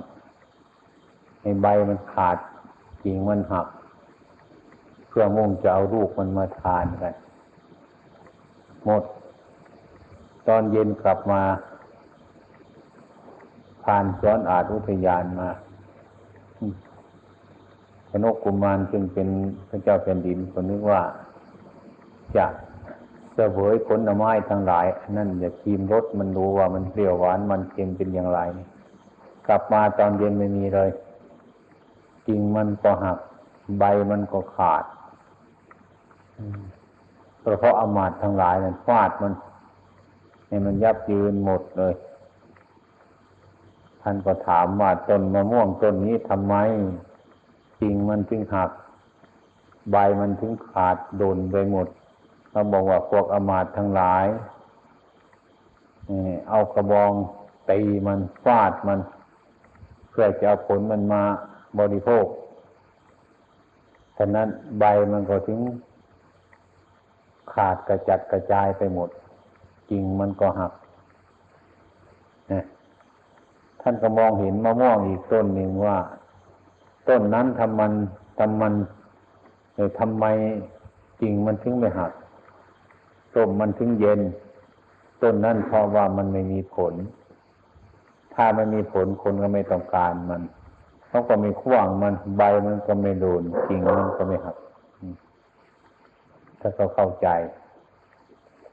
[1.41, 2.37] ในใบมันขาด
[3.03, 3.67] กิ่งมันหัก
[5.09, 7.13] เพื่อมุ่งจะเอาลูกมันมาทานกัน
[8.85, 9.03] หมด
[10.47, 11.41] ตอนเย็นกลับมา
[13.83, 15.49] ผ่านซ้อนอาจอุทยานมา
[18.09, 19.27] พนกกุมารจึงเป็น
[19.69, 21.01] พระเจ้าแผ่นดินคนนึกว่า
[22.37, 22.45] จะ
[23.35, 24.85] เสวยผลไม้ทั้งหลาย
[25.17, 28.39] นั่นอย่าคีมรสมันดูว่ามันเปรี้ยวหวานมันเค็มเป็นอย่างไร
[29.47, 30.89] กลับมาตอนเย็นไม่มีเลย
[32.27, 33.19] กิ่งมันก็หัก
[33.79, 34.83] ใบมันก็ขาด
[37.39, 39.33] เพราะอามาตทั้งหลายนั้นฟาดมัน
[40.47, 41.93] ให้มันยับยืนหมดเลย
[44.01, 46.55] ท่านก็ถามว่าต้นมะม่วงต้นนี้ทำไม
[47.79, 48.71] กิ่งมันถึงหัก
[49.91, 51.87] ใบมันถึงขาดโดนไปหมด
[52.51, 54.25] เขาบอกว่าพวกอมาตทั้งหลาย
[56.49, 57.11] เอากระบอง
[57.71, 58.99] ตีมันฟาดมัน
[60.09, 61.23] เพื่อจะเอาผลมันมา
[61.79, 62.25] บริโภค
[64.17, 64.47] ฉะนั้น
[64.79, 65.59] ใบมันก็ถึง
[67.53, 69.09] ขาดกระจัดกระจายไปหมด
[69.89, 70.73] กิ่งมันก็หัก
[73.81, 75.97] ท่านก็มองเห็นมะม่วงอีกต้นหนึ่งว่า
[77.07, 77.93] ต้นนั้นทำมัน
[78.39, 78.73] ทำมัน
[79.99, 80.25] ทำไม
[81.21, 82.11] กิ่งมันถึงไม่หัก
[83.35, 84.19] ต้มมันถึงเย็น
[85.21, 86.93] ต้นนั้นเพราะว่ามันไม่มีผล
[88.33, 90.41] ถ้าไม่มีผลคนก็ไม่ต้องการมัน
[91.07, 94.57] เขาก็ไม่ขว้างมันใบมันก็ไม่โดนกิ่งมันก็ไม่หัก
[96.59, 97.27] ถ้าเขาเข้าใจ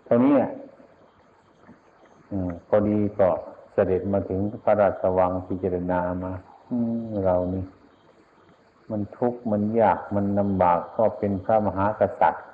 [0.04, 0.36] เท่านี้
[2.30, 3.28] อืมพอดีก็
[3.72, 6.32] เสด็จมาถึงพระราชวังพิจารณามา
[6.70, 7.64] อืมเรานี่
[8.90, 12.44] มันทุกข์มันยากมันลำบากก็เป็นพระมหากษัตริย์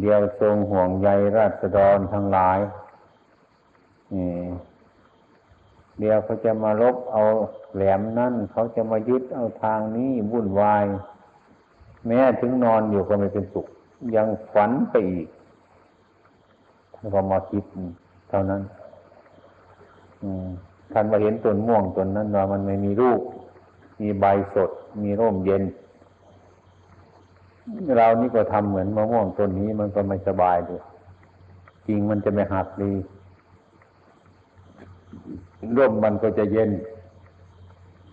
[0.00, 2.58] เดียวทรงห่วงใยราษฎรทั้งหลาย
[5.98, 7.22] เดียวเขาจะมารบเอา
[7.74, 10.84] แหลมนั่น เขาจะมายึดเอาทางนี้วุ่นวาย
[12.06, 13.66] แม้ถึงนอนอยู่ก็ไม่เป็นสุข
[14.16, 15.28] ยังฝันไปอีก
[16.94, 17.64] ท่านก็มาคิด
[18.28, 18.62] เท่านั้น
[20.92, 23.20] ท่านมาเห็นต้นม่วงต้นนั้นว่ามันไม่มีรูป
[24.00, 24.24] มีใบ
[24.54, 24.70] สด
[25.02, 25.62] มีร่มเย็น
[27.96, 30.76] เรานี่ก็ทำเหมือนมะม่วงต้นนี้มันก็ไม่สบายดู
[31.86, 32.92] จริงมันจะไม่หักดี
[35.76, 36.70] ร่มมันก็จะเย็น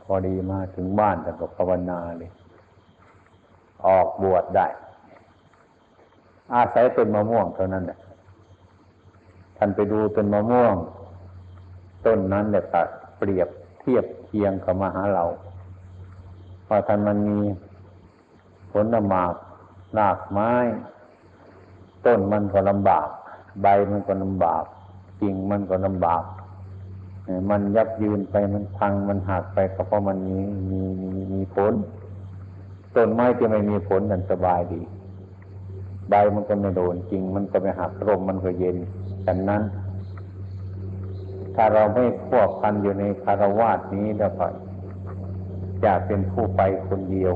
[0.04, 2.32] พอดีมาถึงบ้านแต่ก็ภาวนาเลย
[3.86, 4.68] ออกบวชได้
[6.54, 8.00] อาศัยต้นมะม่วงเท่านั้นแหละ
[9.58, 10.76] ท่านไปดูต้นมะม่วง
[12.06, 15.24] ต้นนั้นแหละตัดเปรียบเทียบเคียงกับมาหาเรา
[16.68, 17.40] ว่าท่านมันมี
[18.72, 19.34] ผลหมาก
[19.98, 20.52] รากไม้
[22.06, 23.08] ต้นมันก็ลำบาก
[23.62, 24.64] ใบมันก็ลำบาก
[25.22, 26.24] กิ่งมันก็ลำบาก
[27.50, 30.38] มันยับยืนไปมันพังมันหักไปก็เพราะมันมี
[30.70, 31.74] มีมีมีผล
[32.96, 34.82] ต้นไม้ที่ไม่มีผลนั่นสบายดี
[36.10, 38.78] ใบมันก็ไม่โดนจริงมันก็ไม่หักร่มมันก็เย็น
[39.26, 39.62] ฉะนั้น
[41.56, 44.46] ถ้าเราไม่ควบพันอยู่ในคารวาสนี้แล้วก็
[45.86, 47.34] จะเป็นผู้ไปคนเดียว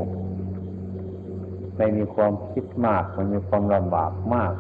[1.78, 4.54] ไม่มีความคิดมากไม่มีความลำบากมาก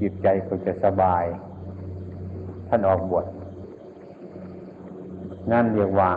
[0.00, 1.24] จิตใจก็จะสบาย
[2.68, 3.26] ท่านออกบวช
[5.52, 6.10] นั่นเรียกว่า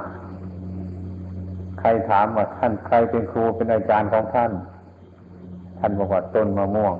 [1.80, 4.52] ใครถามว่าท่านใครเป็นครูเป็นอาจารย์ของท่าน
[5.80, 6.96] ท่านบอกว่าต้นมะม่วง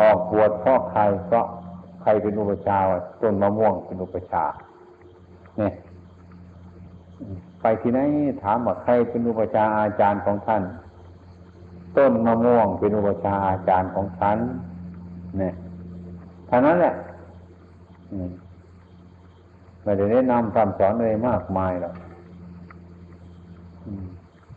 [0.00, 1.40] ออกบวชเพราะใครก็
[2.02, 4.44] ใครเป็นอุปชาว่าต้นมะม่วงเป็นอุปชา
[5.58, 5.72] เนี่ย
[7.66, 8.00] ไปที่ไหน
[8.42, 10.62] ถามว่าใครเป็นอุปชฌาย์อาจารย์ของท่าน
[11.96, 14.38] ต้นมะม่วงเป็นอุปชฌาย์อาจารย์ของฉัน
[15.38, 15.54] เนี่ย
[16.48, 16.94] ท่านั้นแหละ
[19.82, 21.94] ไม่ได้แนะนำคำสอนอะไรมากมายหรอก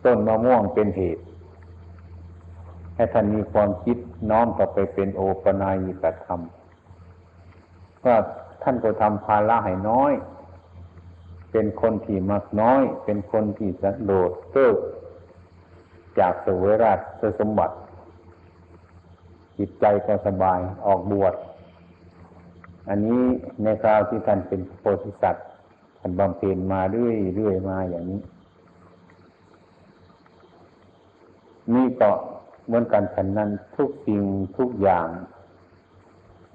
[0.05, 1.23] ต้นมะม่วงเป็นเหตุ
[2.95, 3.97] ให้ท่านมีความคิด
[4.29, 6.39] น้อมต่อไปเป็นโอปนายิกธรรม
[8.05, 8.17] ว่า
[8.63, 10.13] ท่านก็ทำภาระให้น้อย
[11.59, 14.77] เป็นคนที่มักน้อย เป็นคนที่สันโดษเกิก
[16.19, 16.99] จากเสวยราช
[17.39, 17.75] สมบัติ
[19.57, 21.33] จิตใจก็สบายออกบวช
[22.89, 23.23] อันนี้
[23.63, 25.47] ในคราวที่ท่านเป็นโพธิสัตว์
[25.99, 28.21] ท่านบำเพ็ญมาเรื่อยเรื่อยมาอย่างนี้
[31.73, 32.09] นี่ก็
[32.65, 34.21] เหมือนกันฉันนั้นทุกสิ่ง
[34.57, 35.07] ทุกอย่าง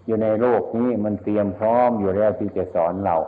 [0.07, 3.19] อยู่ในโลกนี้มันเตรียมพร้อมอยู่แล้วที่จะสอนเรา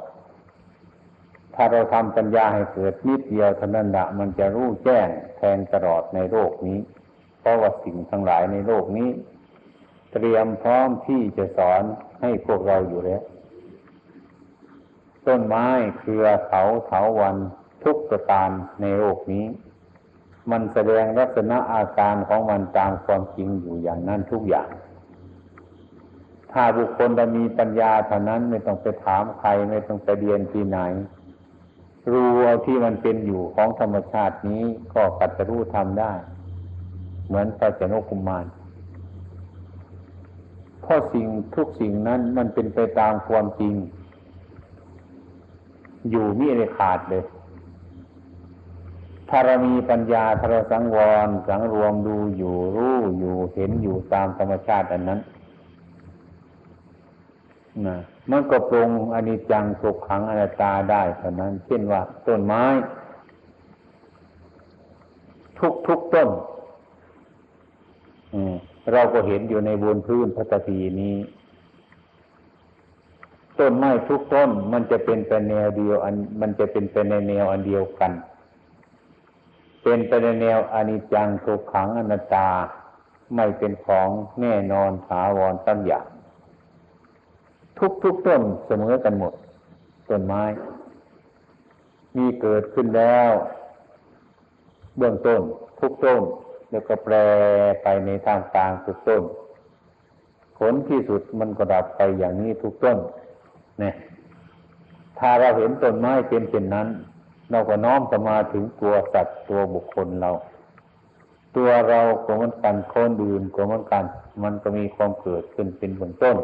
[1.54, 6.78] ถ้าเราทำปัญญาให้เกิดนิดเดียวเท่านั้นละมันจะรู้แจ้งแทงตลอดในโลกนี้
[7.40, 9.08] เพราะว่าสิ่งทั้งหลายในโลกนี้
[10.12, 11.82] เตรียมพร้อมที่จะสอน
[12.20, 13.22] ให้พวกเราอยู่แล้ว
[15.26, 15.66] ต้นไม้
[15.98, 17.36] เครือเขาเถาวัน
[17.84, 18.48] ทุกประการ
[18.80, 19.44] ในโลกนี้
[20.50, 24.68] มันแสดงลักษณะอาการของมันตามความจริงอยู่อย่างนั้นทุกอย่าง
[26.52, 30.78] ถ้าบุคคลจะมีปัญญาเท่านั้นไม่ต้องไปถามใครไม่ต้องไปเรียนที่ไหน
[32.10, 36.12] รู้เอาที่มันเป็นอยู่ของธรรมชาตินี้ก็กัดจะรู้ทำได้
[37.26, 38.44] เหมือนพระเจนกุมาร
[40.82, 43.74] เพราะสิ่งทุกสิ่งนั้นมันเป็นไปตามความจริง
[46.10, 47.24] อยู่มิได้ขาดเลย
[49.28, 55.20] ถ้าเรามีปัญญาถ้าเราสังวร สังรวมดูอยู่รู้อยู่เห็นอยู่ตามธรรมชาติอันนั้น
[57.86, 57.98] นะ
[58.30, 62.64] มันก็ปรงอนิจจังทุกขังอนัตตาได้เท่านั้น เช่นว่าต้นไม้
[65.58, 66.28] ทุกทุกต้น
[68.92, 71.16] เราก็เห็นอยู่ในบนพื้นพระตพีนี้
[73.58, 78.12] ต้นไม้ทุกต้น มันจะเป็นไปแนวเดียวอัน มันจะเป็นไปในแนวอันเดียวกัน
[79.82, 82.48] เป็นไปในแนวอนิจจังทุกขังอนัตตา
[83.34, 84.08] ไม่เป็นของ
[84.40, 86.06] แน่นอนถาวรตั้งอย่าง
[87.78, 89.32] ทุกทุกต้นเสมอกันหมด
[90.10, 90.42] ต้นไม้
[92.16, 93.30] มีเกิดขึ้นแล้ว
[94.96, 95.40] เบื้องต้น
[95.80, 96.22] ทุกต้น
[96.70, 97.14] แล้วก็แปร
[97.82, 99.22] ไปในทางกลางทุกต้น
[100.58, 102.98] ผลที่สุดมันก็ดับไปอย่างนี้ทุกต้น
[103.80, 103.94] เนี่ย
[105.18, 106.88] ถ้าเราเห็นต้นไม้เป็นเช่นนั้น
[107.50, 110.30] เราก็น้อมจะมาถึงตัวสัตว์ตัวบุคคลเรา
[111.56, 114.04] ตัวเราก็มือนกันคนอื่นก็มือนกัน
[114.42, 116.36] มันก็มีความเกิดขึ้นเป็นเบื้องต้น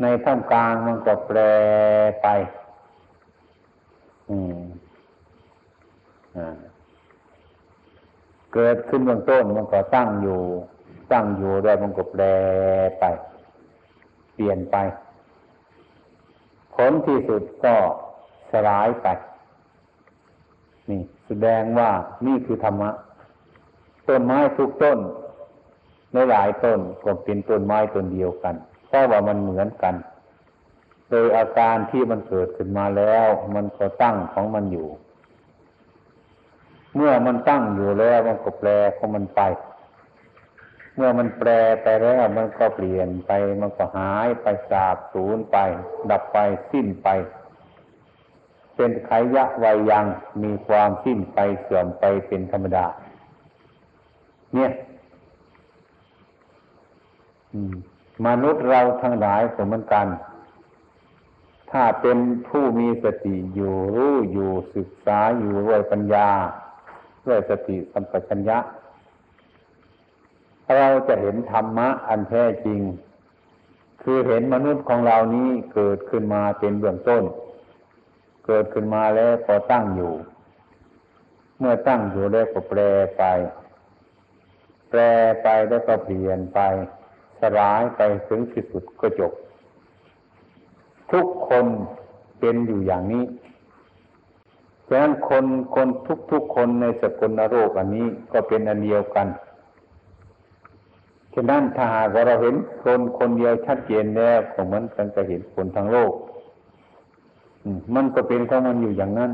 [0.00, 1.38] ในท่ามกลางมันก็แปร
[2.22, 2.26] ไป
[4.30, 4.62] อืม
[8.54, 10.40] เกิดขึ้นเบื้องต้นมันก็ตั้งอยู่
[11.12, 12.22] ตั้งอยู่ด้วมันก็แปร
[12.98, 13.04] ไป
[14.34, 14.76] เปลี่ยนไป
[16.74, 17.74] ผลที่สุดก็
[18.52, 19.06] สลายไป
[20.90, 21.90] นี่ แสดงว่า
[22.26, 22.90] นี่คือธรรมะ
[24.08, 24.98] ต้นไม้ทุกต้น
[26.12, 28.54] ในหลายต้นก็เป็นต้นไม้ต้นเดียวกัน
[28.94, 29.94] ราะว่ามันเหมือนกัน
[31.10, 34.88] โดยอาการที่มันเกิดขึ้นมาแล้ว มันก็ตั้งของมันอยู่
[36.94, 39.42] เมื่อมันตั้งอยู่แล้วมันก็แปลของมันไป
[40.94, 41.50] เมื่อมันแปร
[41.82, 45.56] ไปแล้วมันก็เปลี่ยนไป มันก็หายไปสาบสูญไป
[46.10, 46.38] ดับไป
[46.70, 47.08] สิ้นไป
[48.76, 50.06] เป็นไขยะวัยยัง
[50.42, 52.86] มีความสิ้นไปเสื่อมไปเป็นธรรมดา
[54.54, 54.70] เนี่ย
[57.52, 57.74] อืม
[58.26, 60.06] มนุษย์เราทั้งหลายก็เหมือนกัน
[61.70, 66.28] ถ้าเป็นผู้มีสติอยู่รู้อยู่ศึกษาอยู่ด้วยปัญญา
[67.26, 68.58] ด้วยสติสัมปชัญญะ
[70.76, 72.80] เราจะเห็นธรรมะอันแท้จริง
[74.02, 77.22] คือเห็นมนุษย์ของเรานี้เกิดขึ้นมาเป็นเบื้องต้น
[78.46, 80.12] เกิดขึ้นมาแล้วก็ตั้งอยู่
[81.58, 82.80] เมื่อตั้งอยู่แล้วก็แปร
[83.16, 83.22] ไป
[84.90, 85.00] แปร
[85.42, 86.60] ไปแล้วก็เปลี่ยนไป
[87.58, 89.32] ลายไปถึงที่สุดก็จบ
[91.12, 91.66] ทุกคน
[92.38, 93.24] เป็นอยู่อย่างนี้
[94.88, 99.26] ฉะนั้นคนคนทุกทุกคนในสกุลโรคอันนี้ก็เป็นอันเดียวกัน
[101.34, 106.12] ฉะนั้นถ้าหากเราเห็นคนคนเดียวชัดเจนแล้วก็เหมือนกันจะเห็นคนทั้งโลก
[107.94, 109.32] มันก็เป็นของมันอยู่อย่างนั้น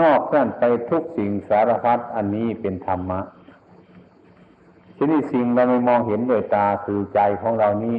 [0.00, 3.20] นอกนั้นไปทุกสิ่งสารพัดอันนี้เป็นธรรมะ
[5.00, 7.96] ทีนี้สิ่งเราไม่มองเห็นด้วยตาคือใจของเรานี้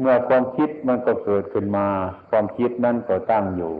[0.00, 1.86] เมื่อความคิดมันก็เกิดขึ้นมา
[2.30, 3.74] ความคิดนั้นก็ตั้งอยู่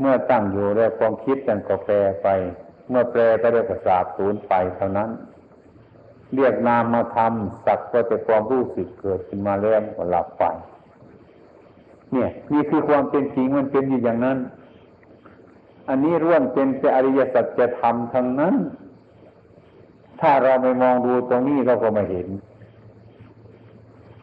[0.00, 2.28] เมื่อตั้งอยู่แล้วความคิดนั้นก็แปรไป
[2.88, 5.10] เมื่อแปรไปแล้วก็สาบสูญไปเท่านั้น
[6.34, 10.42] เรียกนามมาทำสักก็จะความรู้สึกเกิดขึ้นมาแล้วก็หลับไป
[12.12, 14.38] เนี่ยนี่คือความเป็นจริงมันเป็นอยู่อย่างนั้น
[15.88, 18.54] อันนี้ร่วมเป็นอริยสัจธรรมทั้งนั้น
[20.20, 22.28] ถ้าเราไม่มองดูตรงนี้เราก็ไม่เห็น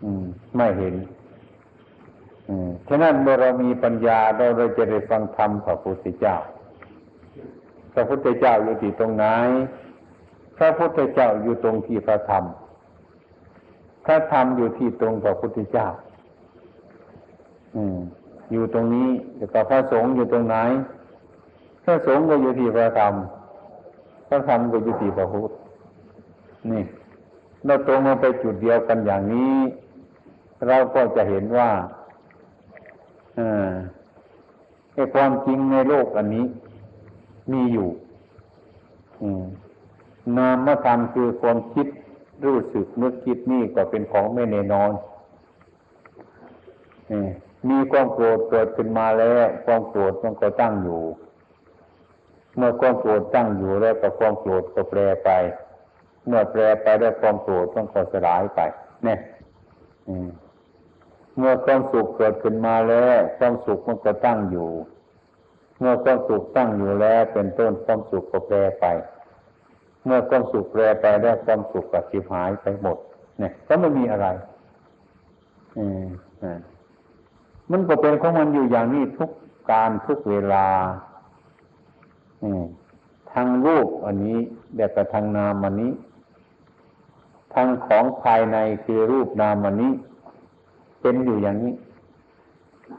[0.03, 0.25] อืม
[0.57, 0.95] ไม่เห็น
[2.49, 6.35] อืมฉะนั้นเมื่อเรามีปัญญาเราเราจะได้ฟังธรรมพระพุทธเจ้า
[7.93, 9.25] พระพุทธเจ้าอยู่ที่ตรงไหน
[10.57, 12.43] พระพุทธเจ้าอยู่ตรงที่พระธรรม
[14.05, 15.87] พระธรรมอยู่ที่ตรงพระพุทธเจ้า
[17.75, 17.97] อืม
[18.51, 20.55] อยู่ตรงนี้แล้วก็พระสงฆ์อยู่ตรงไหน
[21.83, 23.13] พระสงฆ์ก็อยู่ที่พระธรรม
[24.27, 25.51] พระธรรมก็อยู่ที่พระพุทธ
[26.69, 26.83] นี่
[27.65, 29.55] เราตรงมาไปจุดเดียวกันอย่างนี้
[30.67, 31.69] เราก็จะเห็นว่า
[34.93, 36.45] ไอ้ความจริงในโลกอันนี้
[37.51, 37.89] มีอยู่
[40.37, 41.87] นามธรรมคือความคิด
[42.45, 44.91] รู้สึกนึกคิดนี่ก็เป็นของไม่แน่นอน
[47.69, 51.01] มีความโกรธเกิดขึ้นมาแล้ว ความโกรธมันก็ตั้งอยู่
[52.57, 55.29] เมื่อความโกรธตั้งอยู่แล้วก็ความโกรธก็แปรไป
[56.27, 58.59] เมื่อแปรไปด้วยความโกรธต้องก็สลายไป
[59.05, 59.19] เนี่ย
[61.37, 64.69] เมื่อความสุขเกิดขึ้นมาแล้ว ความสุขมันก็ตั้งอยู่
[65.79, 68.85] เมื่อความสุขตั้งอยู่แล้ว เป็นต้นความสุขก็แปรไป
[70.05, 72.97] เมื่อความสุขแปรไปแล้วความสุขก็สิบหายไปหมด
[73.39, 74.27] เนี่ย ก็ไม่มีอะไร
[75.77, 76.07] อืม
[77.71, 79.31] มันก็เป็นของมันอยู่อย่างนี้ทุก
[79.71, 80.67] การทุกเวลา
[82.43, 82.63] อืม
[83.31, 84.37] ทางรูปอันนี้
[84.75, 85.91] แต่กับทางนามอันนี้
[87.53, 89.93] ทางของภายในคือรูปนามอันนี้
[91.01, 91.75] เป็นอยู่อย่างนี้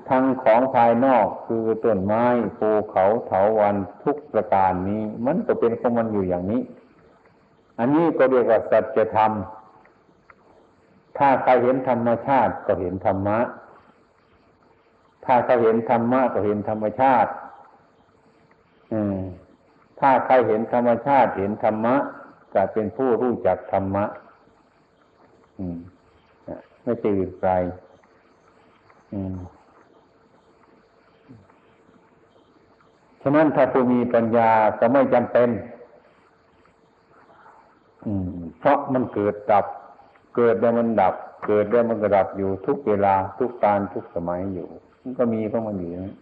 [0.08, 2.24] ทางของภายนอกคือต้นไม้
[2.56, 6.62] ภูเขาเถาวันทุกประการนี้ มันก็เป็นของมันอยู่อย่างนี้
[7.78, 9.32] อันนี้ก็เรียกว่าสัจธรรม
[11.18, 13.38] ถ้าใครเห็นธรรมชาติก็เห็นธรรมะ
[15.24, 17.30] ถ้าเขาเห็นธรรมะก็เห็นธรรมชาติ
[18.92, 19.18] อืม
[20.00, 21.94] ถ้าใครเห็นธรรมชาติเห็นธรรมะ
[22.54, 24.04] จะเป็นผู้รู้จักธรรมะ
[26.82, 27.52] ไม่ใช่อื่นไกล
[29.12, 29.34] อืม
[33.22, 35.48] ฉะนั้นถ้าผู้มีปัญญาก็ไม่จำเป็น
[38.06, 39.66] อืมเพราะมันเกิดดับ
[40.36, 41.14] เกิดแล้วมันดับ
[41.46, 44.68] เกิดแล้วมันก็ดับอยู่ทุกเวลาทุกการทุกสมัยอยู่
[45.02, 46.14] มันก็มีเพราะมันอยู่นะ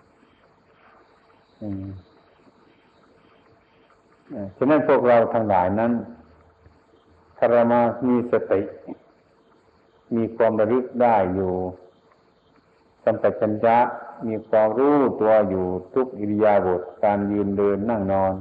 [4.57, 5.93] ฉะนั้นพวกเราทั้งหลายนั้น
[7.37, 8.61] ถ้าเรามามีสติ
[10.17, 11.55] มีความระลึกได้อยู่
[13.05, 13.79] สัมปชัญญะ
[14.27, 18.33] มีความรู้ตัวอยู่ทุกอิริยาบถการยืนเดินนั่งนอน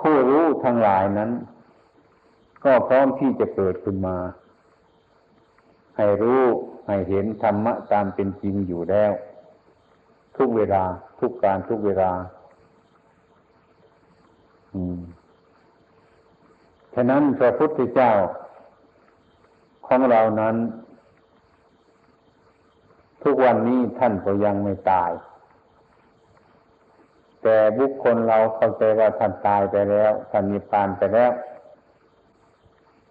[0.00, 1.30] ผู้รู้ทั้งหลายนั้น
[2.64, 4.16] ก็พร้อมที่จะเกิดขึ้นมา
[5.96, 6.42] ให้รู้
[6.86, 9.12] ให้เห็นธรรมะตามเป็นจริงอยู่แล้ว
[10.36, 10.84] ทุกเวลา
[11.20, 12.12] ทุกการทุกเวลา
[14.74, 14.98] อืม
[16.94, 18.12] ฉะนั้นพระพุทธเจ้า
[19.86, 20.56] ของเรานั้น
[23.22, 25.10] ทุกวันนี้ท่านก็ยังไม่ตาย
[27.42, 31.32] แต่บุคคลเราเข้าใจว่าท่านตายไปแล้วท่านมีปานไปแล้ว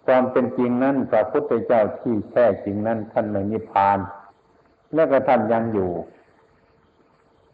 [0.04, 3.98] ความเป็นจริงนั้นพระพุทธเจ้าที่แท้จริงนั้นท่านไม่นิพพาน
[4.94, 5.92] แล้วก็ท่านยังอยู่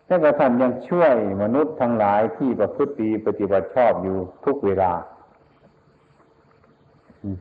[0.06, 4.92] แล้วก็ท่านยังช่วยมนุษย์ทั้งหลายที่ประพฤติปฏิบัติชอบอยู่ทุกเวลา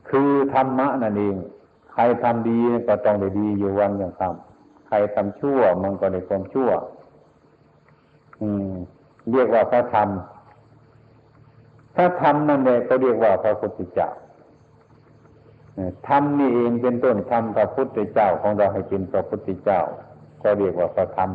[0.10, 1.36] คือธรรมะนั่นเอง
[1.94, 2.58] ใครทำดี
[2.88, 6.70] ก็ต้องได้ดีอยู่วันอย่างคำใครทำชั่วมันก็ได้ความชั่ว
[8.42, 8.72] อืม
[9.32, 10.10] เรียกว่าพระธรรม
[11.96, 14.10] พระธรรมนั่นเองก็เรียกว่าพระพุทธเจ้า
[16.08, 19.82] ธรรมนี่เองเป็นต้นธรรมพระพุทธเจ้าของเราให้เป็นพระพุทธเจ้า
[20.44, 21.30] ก็เรียกว่าพระธรรม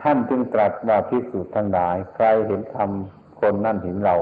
[0.00, 2.90] ท่านจึงตรัสว่าพิสูจน์ทั้งหลาย ใครเห็นธรรม
[3.40, 4.16] คนนั่นเห็นเรา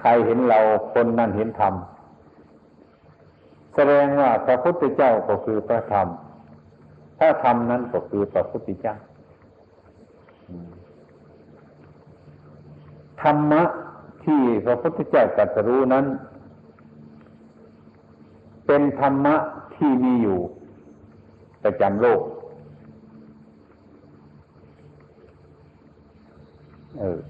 [0.00, 0.58] ใครเห็นเรา
[0.92, 1.74] คนนั่นเห็นธรรม
[3.74, 6.08] แสดงว่าพระพุทธเจ้าก็คือพระธรรม
[7.18, 8.94] พระธรรมนั้นก็คือพระพุทธเจ้า
[13.22, 13.62] ธรรมะ
[14.24, 16.06] ที่พระพุทธเจ้าตรัสรู้นั้น
[18.66, 19.36] เป็นธรรมะ
[19.76, 20.38] ที่มีอยู่
[21.64, 22.22] ประจำโลก
[26.98, 27.20] เออ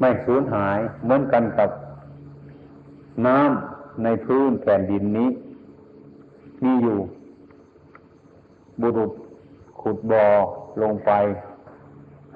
[0.00, 1.70] ไม่สูญหายเหมือนกันกับ
[3.26, 5.28] น้ำในพื้นแผ่นดินนี้
[6.62, 6.98] มีอยู่
[8.80, 9.12] บุรุษ
[9.80, 10.26] ขุดบ่อ
[10.82, 11.10] ลงไป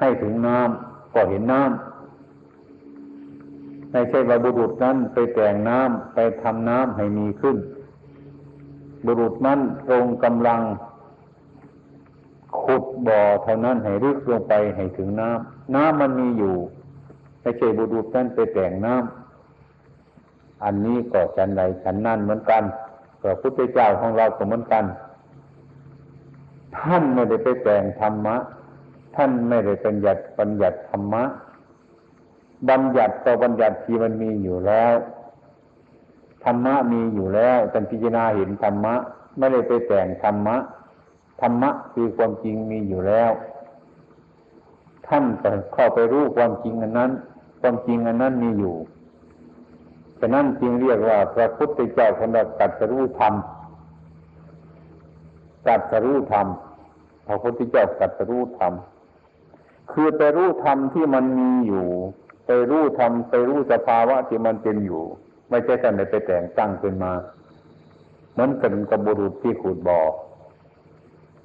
[0.01, 7.57] ให้ถึงน้ำก็เห็นน้ำไม่ใช่ว่าบุรุษนั้นไปแต่งน้ำไปทำน้ำให้มีขึ้น
[9.07, 10.61] บุรุษนั้นตรงกำลัง
[12.63, 16.57] ขุดบ่อเท่านั้นให้ลึกลงไปให้ถึงน้ำน้ำมันมีอยู่
[17.49, 22.63] ไม่ใช่บุรุษนั้นไปแต่งน้ำอันนี้ก็ฉันใดฉันนั่นเหมือนกัน
[23.23, 24.85] พระพุทธเจ้าของเราก็เหมือนกัน
[26.79, 28.37] ท่านไม่ได้ไปแต่งธรรมะ
[29.17, 31.23] ท่านไม่ได้เป็นหยัดบัญญัติธรรมะ
[32.69, 34.95] บัญญัติต่อบัญญัติที่มันมีอยู่แล้ว
[36.45, 38.95] ธรรมะมีอยู่แล้วท่านพิจารณาเห็นธรรมะ
[39.39, 40.57] ไม่ได้ไปแต่งธรรมะ
[41.41, 43.33] ธรรมะคือความจริงมีอยู่แล้ว
[45.09, 47.11] ท่านก็เข้าไปรู้ความจริงอันนั้น
[47.61, 48.77] ความจริงอันนั้นมีอยู่
[50.21, 53.35] ฉะนั้นจึงเรียกว่าพระพุทธเจ้าคนเราตัดสรู้ธรรม
[55.69, 56.47] ตัดสรู้ธรรม
[57.27, 58.73] พระพุทธเจ้าตัดสรู้ธรรม
[59.93, 61.87] คือไปรู้ธรรมที่มันมีอยู่
[62.47, 65.03] ไปรู้ธรรมไปรู้สภาวะที่มันเป็นอยู่
[65.51, 67.13] ไม่ใช่ท่านไปแต่งตั้งขึ้นมา
[68.33, 70.01] เหมือนกันกับบุรุษที่ขุดบ่อ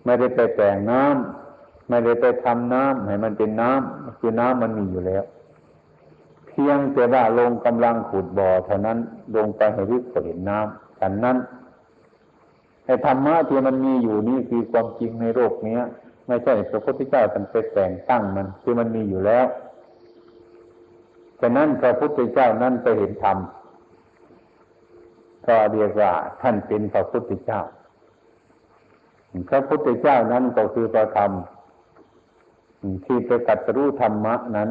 [0.06, 5.24] ไม่ได้ไปแต่งน้ำไม่ได้ไปทำน้ำให้มันเป็นน้ำคือน้ำมันมีอยู่แล้ว
[6.54, 8.98] เพียงแต่ว่าลงกำลังขุดบ่อเท่านั้น
[9.36, 11.38] ลงไปให้ลึกก็เห็นน้ำฉันนั้น
[12.86, 15.82] ไอ้ธรรมะที่มันมีอยู่นี่คือความจริงในโลกเนี้ย
[16.28, 19.46] ไม่ใช่พระพุทธเจ้าท่านไปแต่งตั้งมัน คือมันมีอยู่แล้ว
[21.42, 23.38] ฉะนั้นพระพุทธเจ้านั้นไปเห็นธรรม
[25.48, 27.62] ก็เรียกว่าท่านเป็นพระพุทธเจ้า
[29.50, 31.32] พระพุทธเจ้านั้นก็คือพระธรรม
[33.06, 34.70] ที่ไปกัดรู้ธรรมะนั้น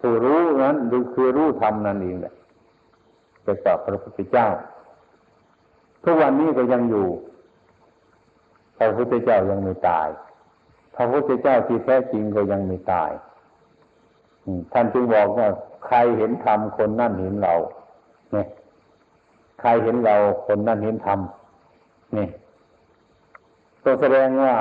[0.00, 0.76] ผู้รู้นั้น
[1.14, 2.34] คือรู้ธรรมนั่นเองแหละ
[3.42, 4.48] ไปกับพระพุทธเจ้า
[6.02, 7.08] ทุกวันนี้ก็ยังอยู่
[8.78, 10.08] พระพุทธเจ้ายังไม่ตาย
[10.94, 13.10] พระพุทธเจ้าที่แท้จริงก็ยังไม่ตาย
[14.72, 15.48] ท่านจึงบอกว่า
[15.86, 17.54] ใครเห็นธรรมคนนั่นเห็นเรา
[18.32, 18.46] เนี่ย
[19.60, 21.18] ใครเห็นเราคนนั่นเห็นธรรม
[22.16, 22.28] นี่
[23.84, 24.54] ก็แสดงว่า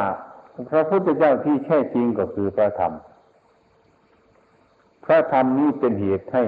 [0.69, 2.93] พระพุทธเจ้าที่แท้จริงก็คือพระธรรม
[5.11, 6.43] พระธรรมนี้เป็นเหตุให้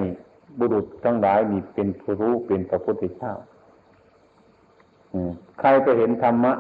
[0.60, 3.34] บุรุษทั้งหลายมีเป็นผู้รู้เป็นพระพุทธเจ้า
[5.60, 6.54] ใครก็เห็นธรรมะ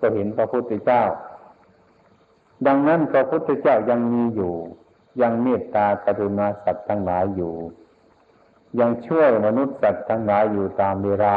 [0.00, 1.02] ก็เห็นพระพุทธเจ้า
[2.66, 4.54] ดังนั้นพระพุทธเจ้ายังมีอยู่
[5.22, 7.54] ยังเมตตากรุณาสัตว์ทั้งหลายอยู่
[8.80, 11.36] ยังช่วยมนุษย์สัตว์ทั้งหลายอยู่ตามเวลา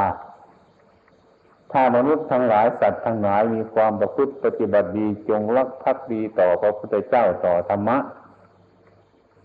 [1.71, 7.97] ถ้ามนุษย์ทั้งหลายสัตว์ทั้งหลายมีความประพฤติปฏิบัติดีจงรักภักดีต่อพระพุทธเจ้าต่อธรรมะ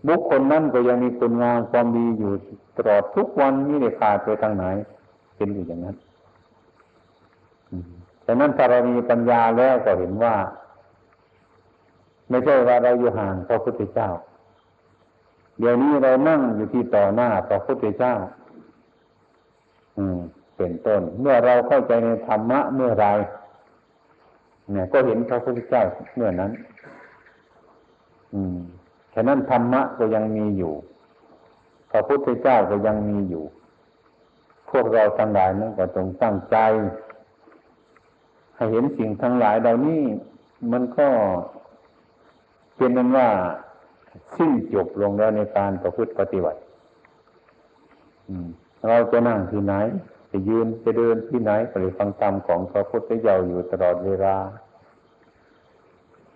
[0.07, 2.31] บุคคลนั้นก็ยังมีคุณงามความดีอยู่
[2.77, 4.65] ตลอดทุกวันนี้ในขาดไปทางไหน
[5.35, 5.95] เป็นอยู่อย่างนั้น
[8.25, 10.35] ดังนั้นถ้าเรามีปัญญาแล้วก็เห็นว่า
[12.29, 14.09] ไม่ใช่ว่าเราอยู่ห่างพระพุทธเจ้า
[15.59, 18.15] เดี๋ยวนี้เรานั่งอยู่ที่ต่อหน้าพระพุทธเจ้า
[19.97, 20.19] อืม
[20.57, 23.07] เป็นต้น เมื่อเราเข้าใจในธรรมะเมื่อไร
[24.71, 25.83] เนี่ย ก็เห็นพระพุทธเจ้า
[26.15, 26.51] เมื่อนั้น
[28.33, 28.57] อืม
[29.13, 30.73] ฉะนั้นธรรมะก็ยังมีอยู่
[31.91, 33.43] พระพุทธเจ้าก็ยังมีอยู่
[34.69, 36.57] พวกเราทั้งหลายนั้นก็ต้องตั้งใจ
[38.55, 40.01] ให้เห็นสิ่งทั้งหลายเหล่านี้
[40.71, 41.07] มันก็
[42.75, 43.29] เป็นนั้นว่า
[44.35, 46.59] สิ้นจบลงแล้วในการประพฤติปฏิบัติ
[48.87, 49.73] เราจะนั่งที่ไหน
[50.31, 54.35] จะยืนจะเดินที่ไหนก็เลยฟังธรรมของพระพุทธเจ้าอยู่ตลอดเวลา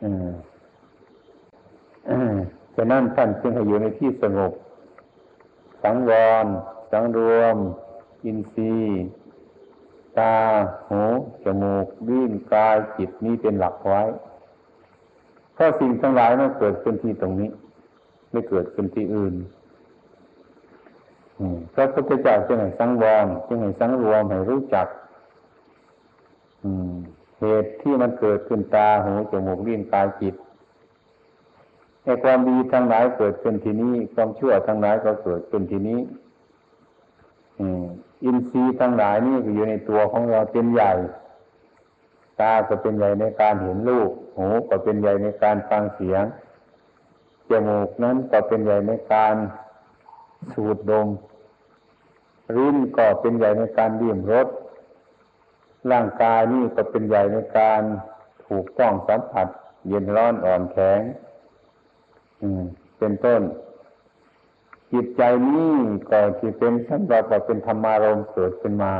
[0.04, 0.12] อื
[2.36, 2.38] ม
[2.78, 4.54] ฉะนั้นท่านจึงให้อยู่ในที่สงบ
[5.84, 6.12] สังว
[6.44, 6.46] ร
[6.92, 7.56] สังรวม
[8.26, 9.06] อินทรีย์
[10.18, 10.36] ตา
[10.90, 11.02] หู
[11.44, 14.04] จมูกลิ้นกาย จิตนี้เป็นหลักไว้
[15.54, 17.50] เพราะสิ่งทั้งหลายมันเกิดขึ้นที่ตรงนี้
[18.32, 19.36] ไม่เกิดขึ้นที่อื่น
[21.74, 24.88] พระพุทธเจ้าจึงให้สังวรจึงให้สังรวมให้รู้จัก
[27.40, 30.36] เหตุที่มันเกิดขึ้นตาหูจมูกลิ้นกายจิต
[32.08, 36.00] ไอ้ความดีทั้งหลายเกิดขึ้นที่นี้ ความชั่วทั้งหลายก็เกิดขึ้นที่นี้
[38.24, 40.94] อินทรีย์ทั้งหลายนี่ก็อยู่ในตัวของเราเป็นใหญ่
[42.40, 46.24] ตาก็เป็นใหญ่ในการเห็นรูปหูก็เป็นใหญ่ในการฟังเสียง
[47.50, 49.36] จมูกนั้นก็เป็นใหญ่ในการ
[50.54, 51.08] สูดดม
[52.56, 54.48] ริ้นก็เป็นใหญ่ในการดื่มรส
[55.92, 57.82] ร่างกายนี่ก็เป็นใหญ่ในการ
[58.48, 59.48] ถูกต้องสัมผัส
[59.88, 61.00] เย็นร้อนอ่อนแข็ง
[62.98, 63.42] เป็นต้น
[64.94, 65.74] จิตใจนี้
[66.10, 68.94] ก็ที่เป็นสำหรับว่าเป็นธรรมารมเกิดขึ้นมา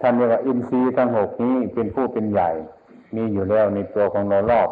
[0.00, 2.50] ท่านเรียกว่าอินทรีย์ทั้งหกนี้เป็นผู้เป็นใหญ่
[3.14, 4.70] มีอยู่แล้วในตัวของเรารอบ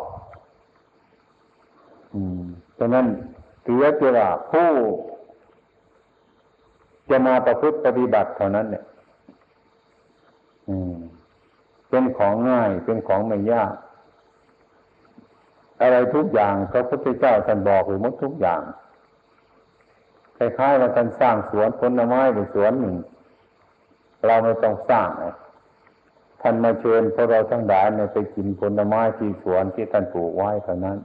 [2.15, 2.43] อืม
[2.79, 3.07] ดังนั้น
[3.65, 3.91] ถือว่า
[4.51, 4.69] ผู้
[7.11, 8.85] จะมาประพฤติปฏิบัติเท่านั้น เนี่ย
[11.89, 13.73] เป็นของง่ายเป็นของไม่ยาก
[15.83, 18.63] อะไรทุกอย่างพระพุทธเจ้าท่านบอกหรือมดทุกอย่าง
[20.37, 22.97] คล้ายๆว่าท่านสร้างสวนผลไม้หรือสวนหนึ่ง
[24.27, 25.35] เราไม่ต้องสร้างนะ
[26.43, 30.99] ท่านมาเชิญพวกเราทั้งหลายไปกินผลไม้ที่สวนที่ท่านปลูกไว้เท่านั้น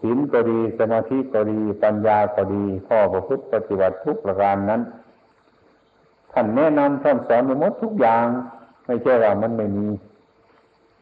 [0.00, 4.82] ศีลก็ดีสมาธิก็ดีปัญญาก็ดีข้อประพฤติปฏิบัติทุกประการนั้น
[6.32, 8.26] ท่านแนะนำท่านสอนในมดทุกอย่าง
[8.86, 9.86] ไม่ใช่ว่ามันไม่มี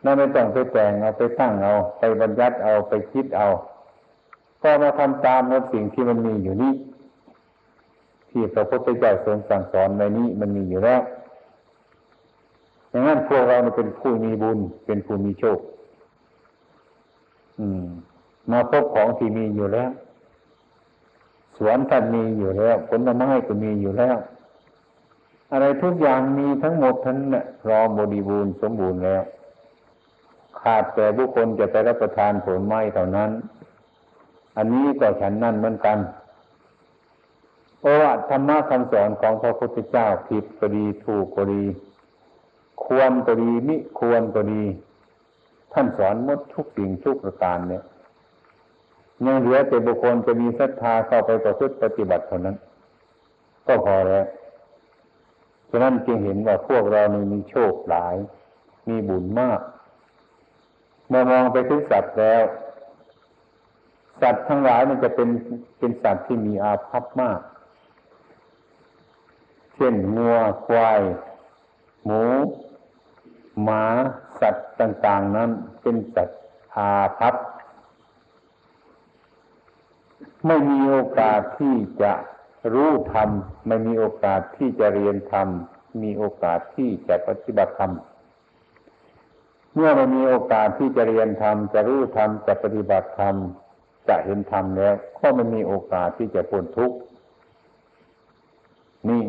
[0.04, 3.48] นั่นไม่ต้องไปแต่งเอาไปตั้งเอา ไปบัญญัติเอาไปคิดเอา
[4.62, 6.72] ก็มาทำตามในสิ่งที่มันมีอยู่นี้
[8.30, 11.00] ที่พระพุทธเจ้าทรงสั่งสอนในนี้มันมีอยู่แล้ว
[12.90, 15.58] อย่างนั้นพวกเราเป็นผู้มีบุญ เป็นผู้มีโชค
[17.58, 17.84] อืม
[18.50, 19.90] มาพบของที่มีอยู่แล้ว
[21.56, 24.16] สวนท่านมีอยู่แล้วผลไม้ก็มีอยู่แล้ว
[25.52, 29.22] อะไรทุกอย่างมีทั้งหมดทั้งนั้นพร้อมบริบูรณ์สมบูรณ์แล้ว
[30.62, 33.30] ขาดแต่บุคคลจะไปรับประทานผลไม้เท่านั้น
[34.56, 35.98] อันนี้ก็ฉันนั่นเหมือนกัน
[37.78, 41.64] เพราะว่าธรรมะคำสอนของพระพุทธเจ้าผิดก็ดีถูกก็ดี
[42.84, 44.62] ควรก็ดีมิควรก็ดี
[45.72, 47.82] ท่านสอนหมดทุกสิ่งทุกประการเนี่ย
[49.26, 52.56] ยังเหลือแต่บุคคลจะมีศรัทธาเข้าไปประพฤติปฏิบัติเท่านั้น
[53.66, 54.26] ก็พอแล้ว
[55.70, 58.16] ฉะนั้นจึงเห็นว่าพวกเรานี่มีโชคหลาย
[58.88, 59.60] มีบุญมาก
[61.08, 62.42] เมื่อมองไปถึงสัตว์แล้ว
[64.22, 65.28] สัตว์ทั้งหลายมันจะเป็น
[65.78, 67.40] เป็นสัตว์ที่มีอาภัพมาก
[69.74, 71.00] เช่นงัวควาย
[72.04, 72.24] หมู
[73.62, 73.84] หมา
[74.40, 75.50] สัตว์ต่าง ๆ นั้น
[75.82, 76.40] เป็นสัตว์
[76.76, 77.34] อาภัพ
[80.46, 82.12] ไม่มีโอกาสที่จะ
[82.72, 83.30] รู้ธรรม
[83.66, 85.48] ไม่มีโอกาสที่จะเรียนธรรม
[86.02, 87.92] มีโอกาสที่จะปฏิบัติธรรม
[89.80, 93.36] เมื่อไม่มีโอกาสที่จะเรียนธรรมจะรู้ธรรมจะปฏิบัติธรรม
[94.08, 96.96] จะเห็นธรรมแล้ว ก็ไม่มีโอกาสที่จะพ้นทุกข์
[99.08, 99.22] นี่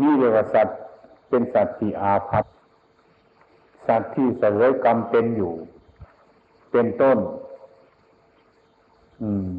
[0.00, 0.78] นี่เรียกว่าสัตว์
[1.28, 2.44] เป็นสัตว์ที่อาภัพ
[3.88, 5.54] สัตว์ที่สวยกรรมเป็นอยู่
[6.72, 7.18] เป็นต้น
[9.22, 9.54] อืม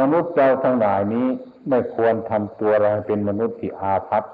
[0.00, 1.26] มนุษย์เราทั้งหลายนี้
[1.68, 4.24] ไม่ควรทำตัวเราเป็นมนุษย์ที่อาภัพ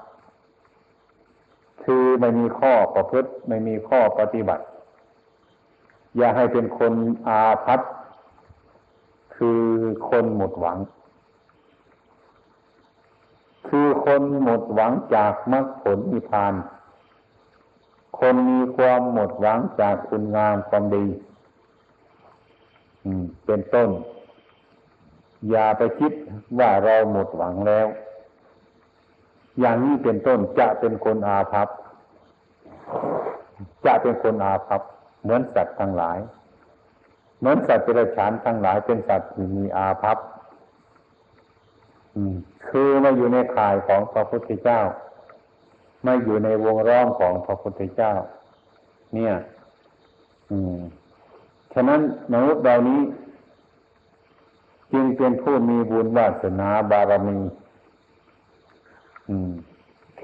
[1.85, 4.63] คือไม่มีข้อประพฤติไม่มีข้อปฏิบัติ
[6.17, 6.93] อย่าให้เป็นคน
[7.27, 7.81] อาภัพ
[9.35, 9.63] คือ
[10.09, 10.77] คนหมดหวัง
[13.67, 16.53] คือคนหมดหวังจากมรรคผลนิพพาน
[18.19, 21.05] คนมีความหมดหวังจากคุณงามความดี
[23.45, 23.89] เป็นต้น
[25.49, 26.11] อย่าไปคิด
[26.59, 27.87] ว่าเราหมดหวังแล้ว
[29.59, 31.67] อย่างนี้เป็นต้นจะเป็นคนอาภัพ
[33.85, 34.81] จะเป็นคนอาภัพ
[35.23, 36.17] เหมือนสัตว์ทั้งหลาย
[37.39, 40.17] เหมือนสัตว์เดรัจฉานทั้งหลาย เป็นสัตว์ที่มีอาภัพ
[42.67, 44.79] คือมาอยู่ในข่ายของพระพุทธเจ้า
[46.03, 48.13] ไม่อยู่ในวงล้อมของพระพุทธเจ้า
[49.13, 49.33] เนี่ย
[50.51, 50.77] อืม
[51.73, 52.01] ฉะนั้น
[52.31, 53.01] มนุษย์เหล่านี้
[54.93, 57.39] จึงเป็นผู้มีบุญวาสนาบารมี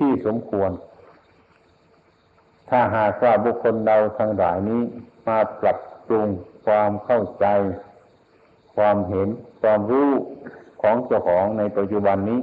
[0.02, 0.72] ที่สมควร
[2.70, 4.82] ถ้าหากว่าบุคคลเราทั้งหลายนี้
[5.28, 5.78] มาปรับ
[6.08, 6.28] ปรุง
[6.66, 7.46] ความเข้าใจ
[8.76, 9.28] ความเห็น
[9.62, 10.10] ความรู้
[10.82, 12.40] ของเจ้าของในปัจจุบันนี้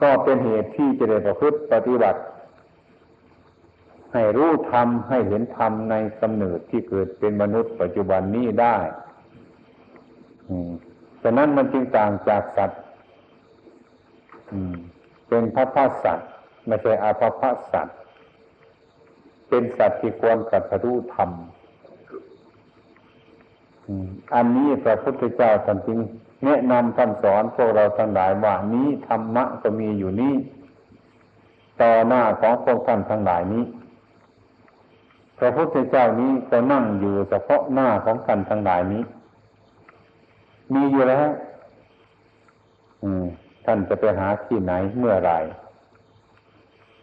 [0.00, 2.20] ก็เป็นเหตุที่จะได้ประพฤติปฏิบัติ
[4.12, 8.76] ให้รู้ธรรมให้เห็นธรรมในกำเนิดที่เกิดเป็นมนุษย์ปัจจุบันนี้ได้
[11.22, 12.80] ฉะนั้นมันจึงต่างจากสัตว์
[15.30, 16.30] เป็นพระพาสัตว์
[16.66, 17.96] ไม่ใช่อาภพสัตว์
[19.48, 21.30] เป็นสัตว์ที่ควรกัตรู้ธรรม
[24.34, 25.98] อันนี้พระพุทธเจ้าท่านจึง
[26.44, 30.34] แนะนำท่านสอนพวกเราทั้งหลายว่านี้ธรรมะก็มีอยู่นี้
[31.82, 33.64] ต่อหน้าของพวกท่านทั้งหลายนี้
[35.38, 39.02] พระพุทธเจ้านี้ก็นั่งอยู่เฉพาะหน้าของท่านทั้งหลายนี้
[40.74, 41.28] มีอยู่แล้ว
[43.02, 43.26] อืม
[43.64, 45.32] ท่านจะไปหาที่ไหนเมื่อไร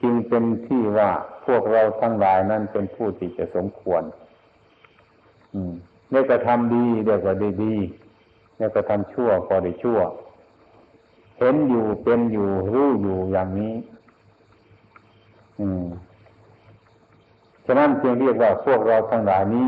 [0.02, 1.10] จึงเป็นที่ว่า
[1.46, 4.04] พวกเราทั้งหลายนั่นเป็นผู้ที่จะสมควร
[6.12, 7.76] ได้กระทำดีเดียวก็ด้ดี
[8.58, 10.00] ได้กระทำชั่วก็ได้ชั่ว
[11.38, 13.74] เห็นอยู่เป็นอยู่รู้อยู่อย่างนี้
[15.60, 15.86] อืม
[17.66, 19.68] ฉะนั้นจึงเรียกว่าพวกเราทั้งหลายนี้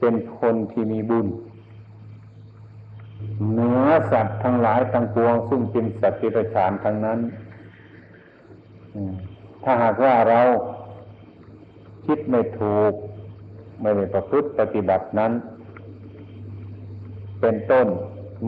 [0.00, 1.26] เป็นคนที่มีบุญ
[3.50, 7.18] เหนือสัตว์ทั้งหลายทั้งปวง ซึ่งเป็นสัตว์ที่ประชานทั้งนั้น
[9.64, 10.40] ถ้าหากว่าเรา
[12.06, 12.92] คิดไม่ถูก
[13.80, 15.32] ไม่ได้ประพฤติปฏิบัตินั้น
[17.40, 17.86] เป็นต้น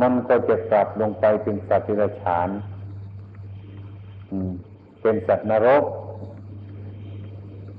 [0.00, 2.48] มันก็จะกลับลงไปเป็นสัตว์ที่ประชาน
[5.02, 5.84] เป็นสัตว์นรก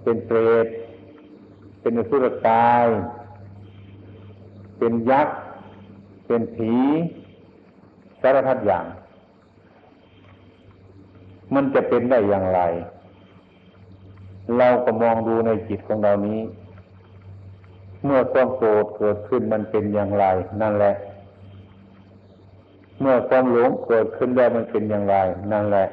[0.04, 0.68] เป็นเปรต
[1.82, 2.88] เป็นอสุรกาย
[4.78, 5.41] เป็นยักษ์
[6.32, 6.74] เป็นผี
[8.22, 8.86] สารพัดอย่าง
[11.54, 12.62] มันจะเป็นได้อย่างไร
[14.58, 16.40] เราก็มองดูในจิตของเรานี้
[18.06, 20.26] เมื่อความโกรธเกิดขึ้นมันเป็นอย่างไร
[20.62, 20.94] นั่นแหละ
[23.00, 25.16] เมื่อความหลงเกิดขึ้นแล้วมันเป็นอย่างไร
[25.52, 25.88] นั่นแหละ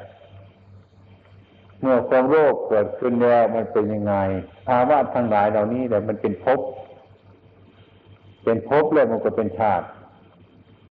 [1.81, 4.15] เมื่อความโรคเกิดขึ้นแล้วมันเป็นยังไง
[4.67, 6.59] ภาวะทั้งหลายเหล่านี้แต่มันเป็นภพ
[8.43, 9.87] เป็นภพแล้วมันก็เป็นชาติ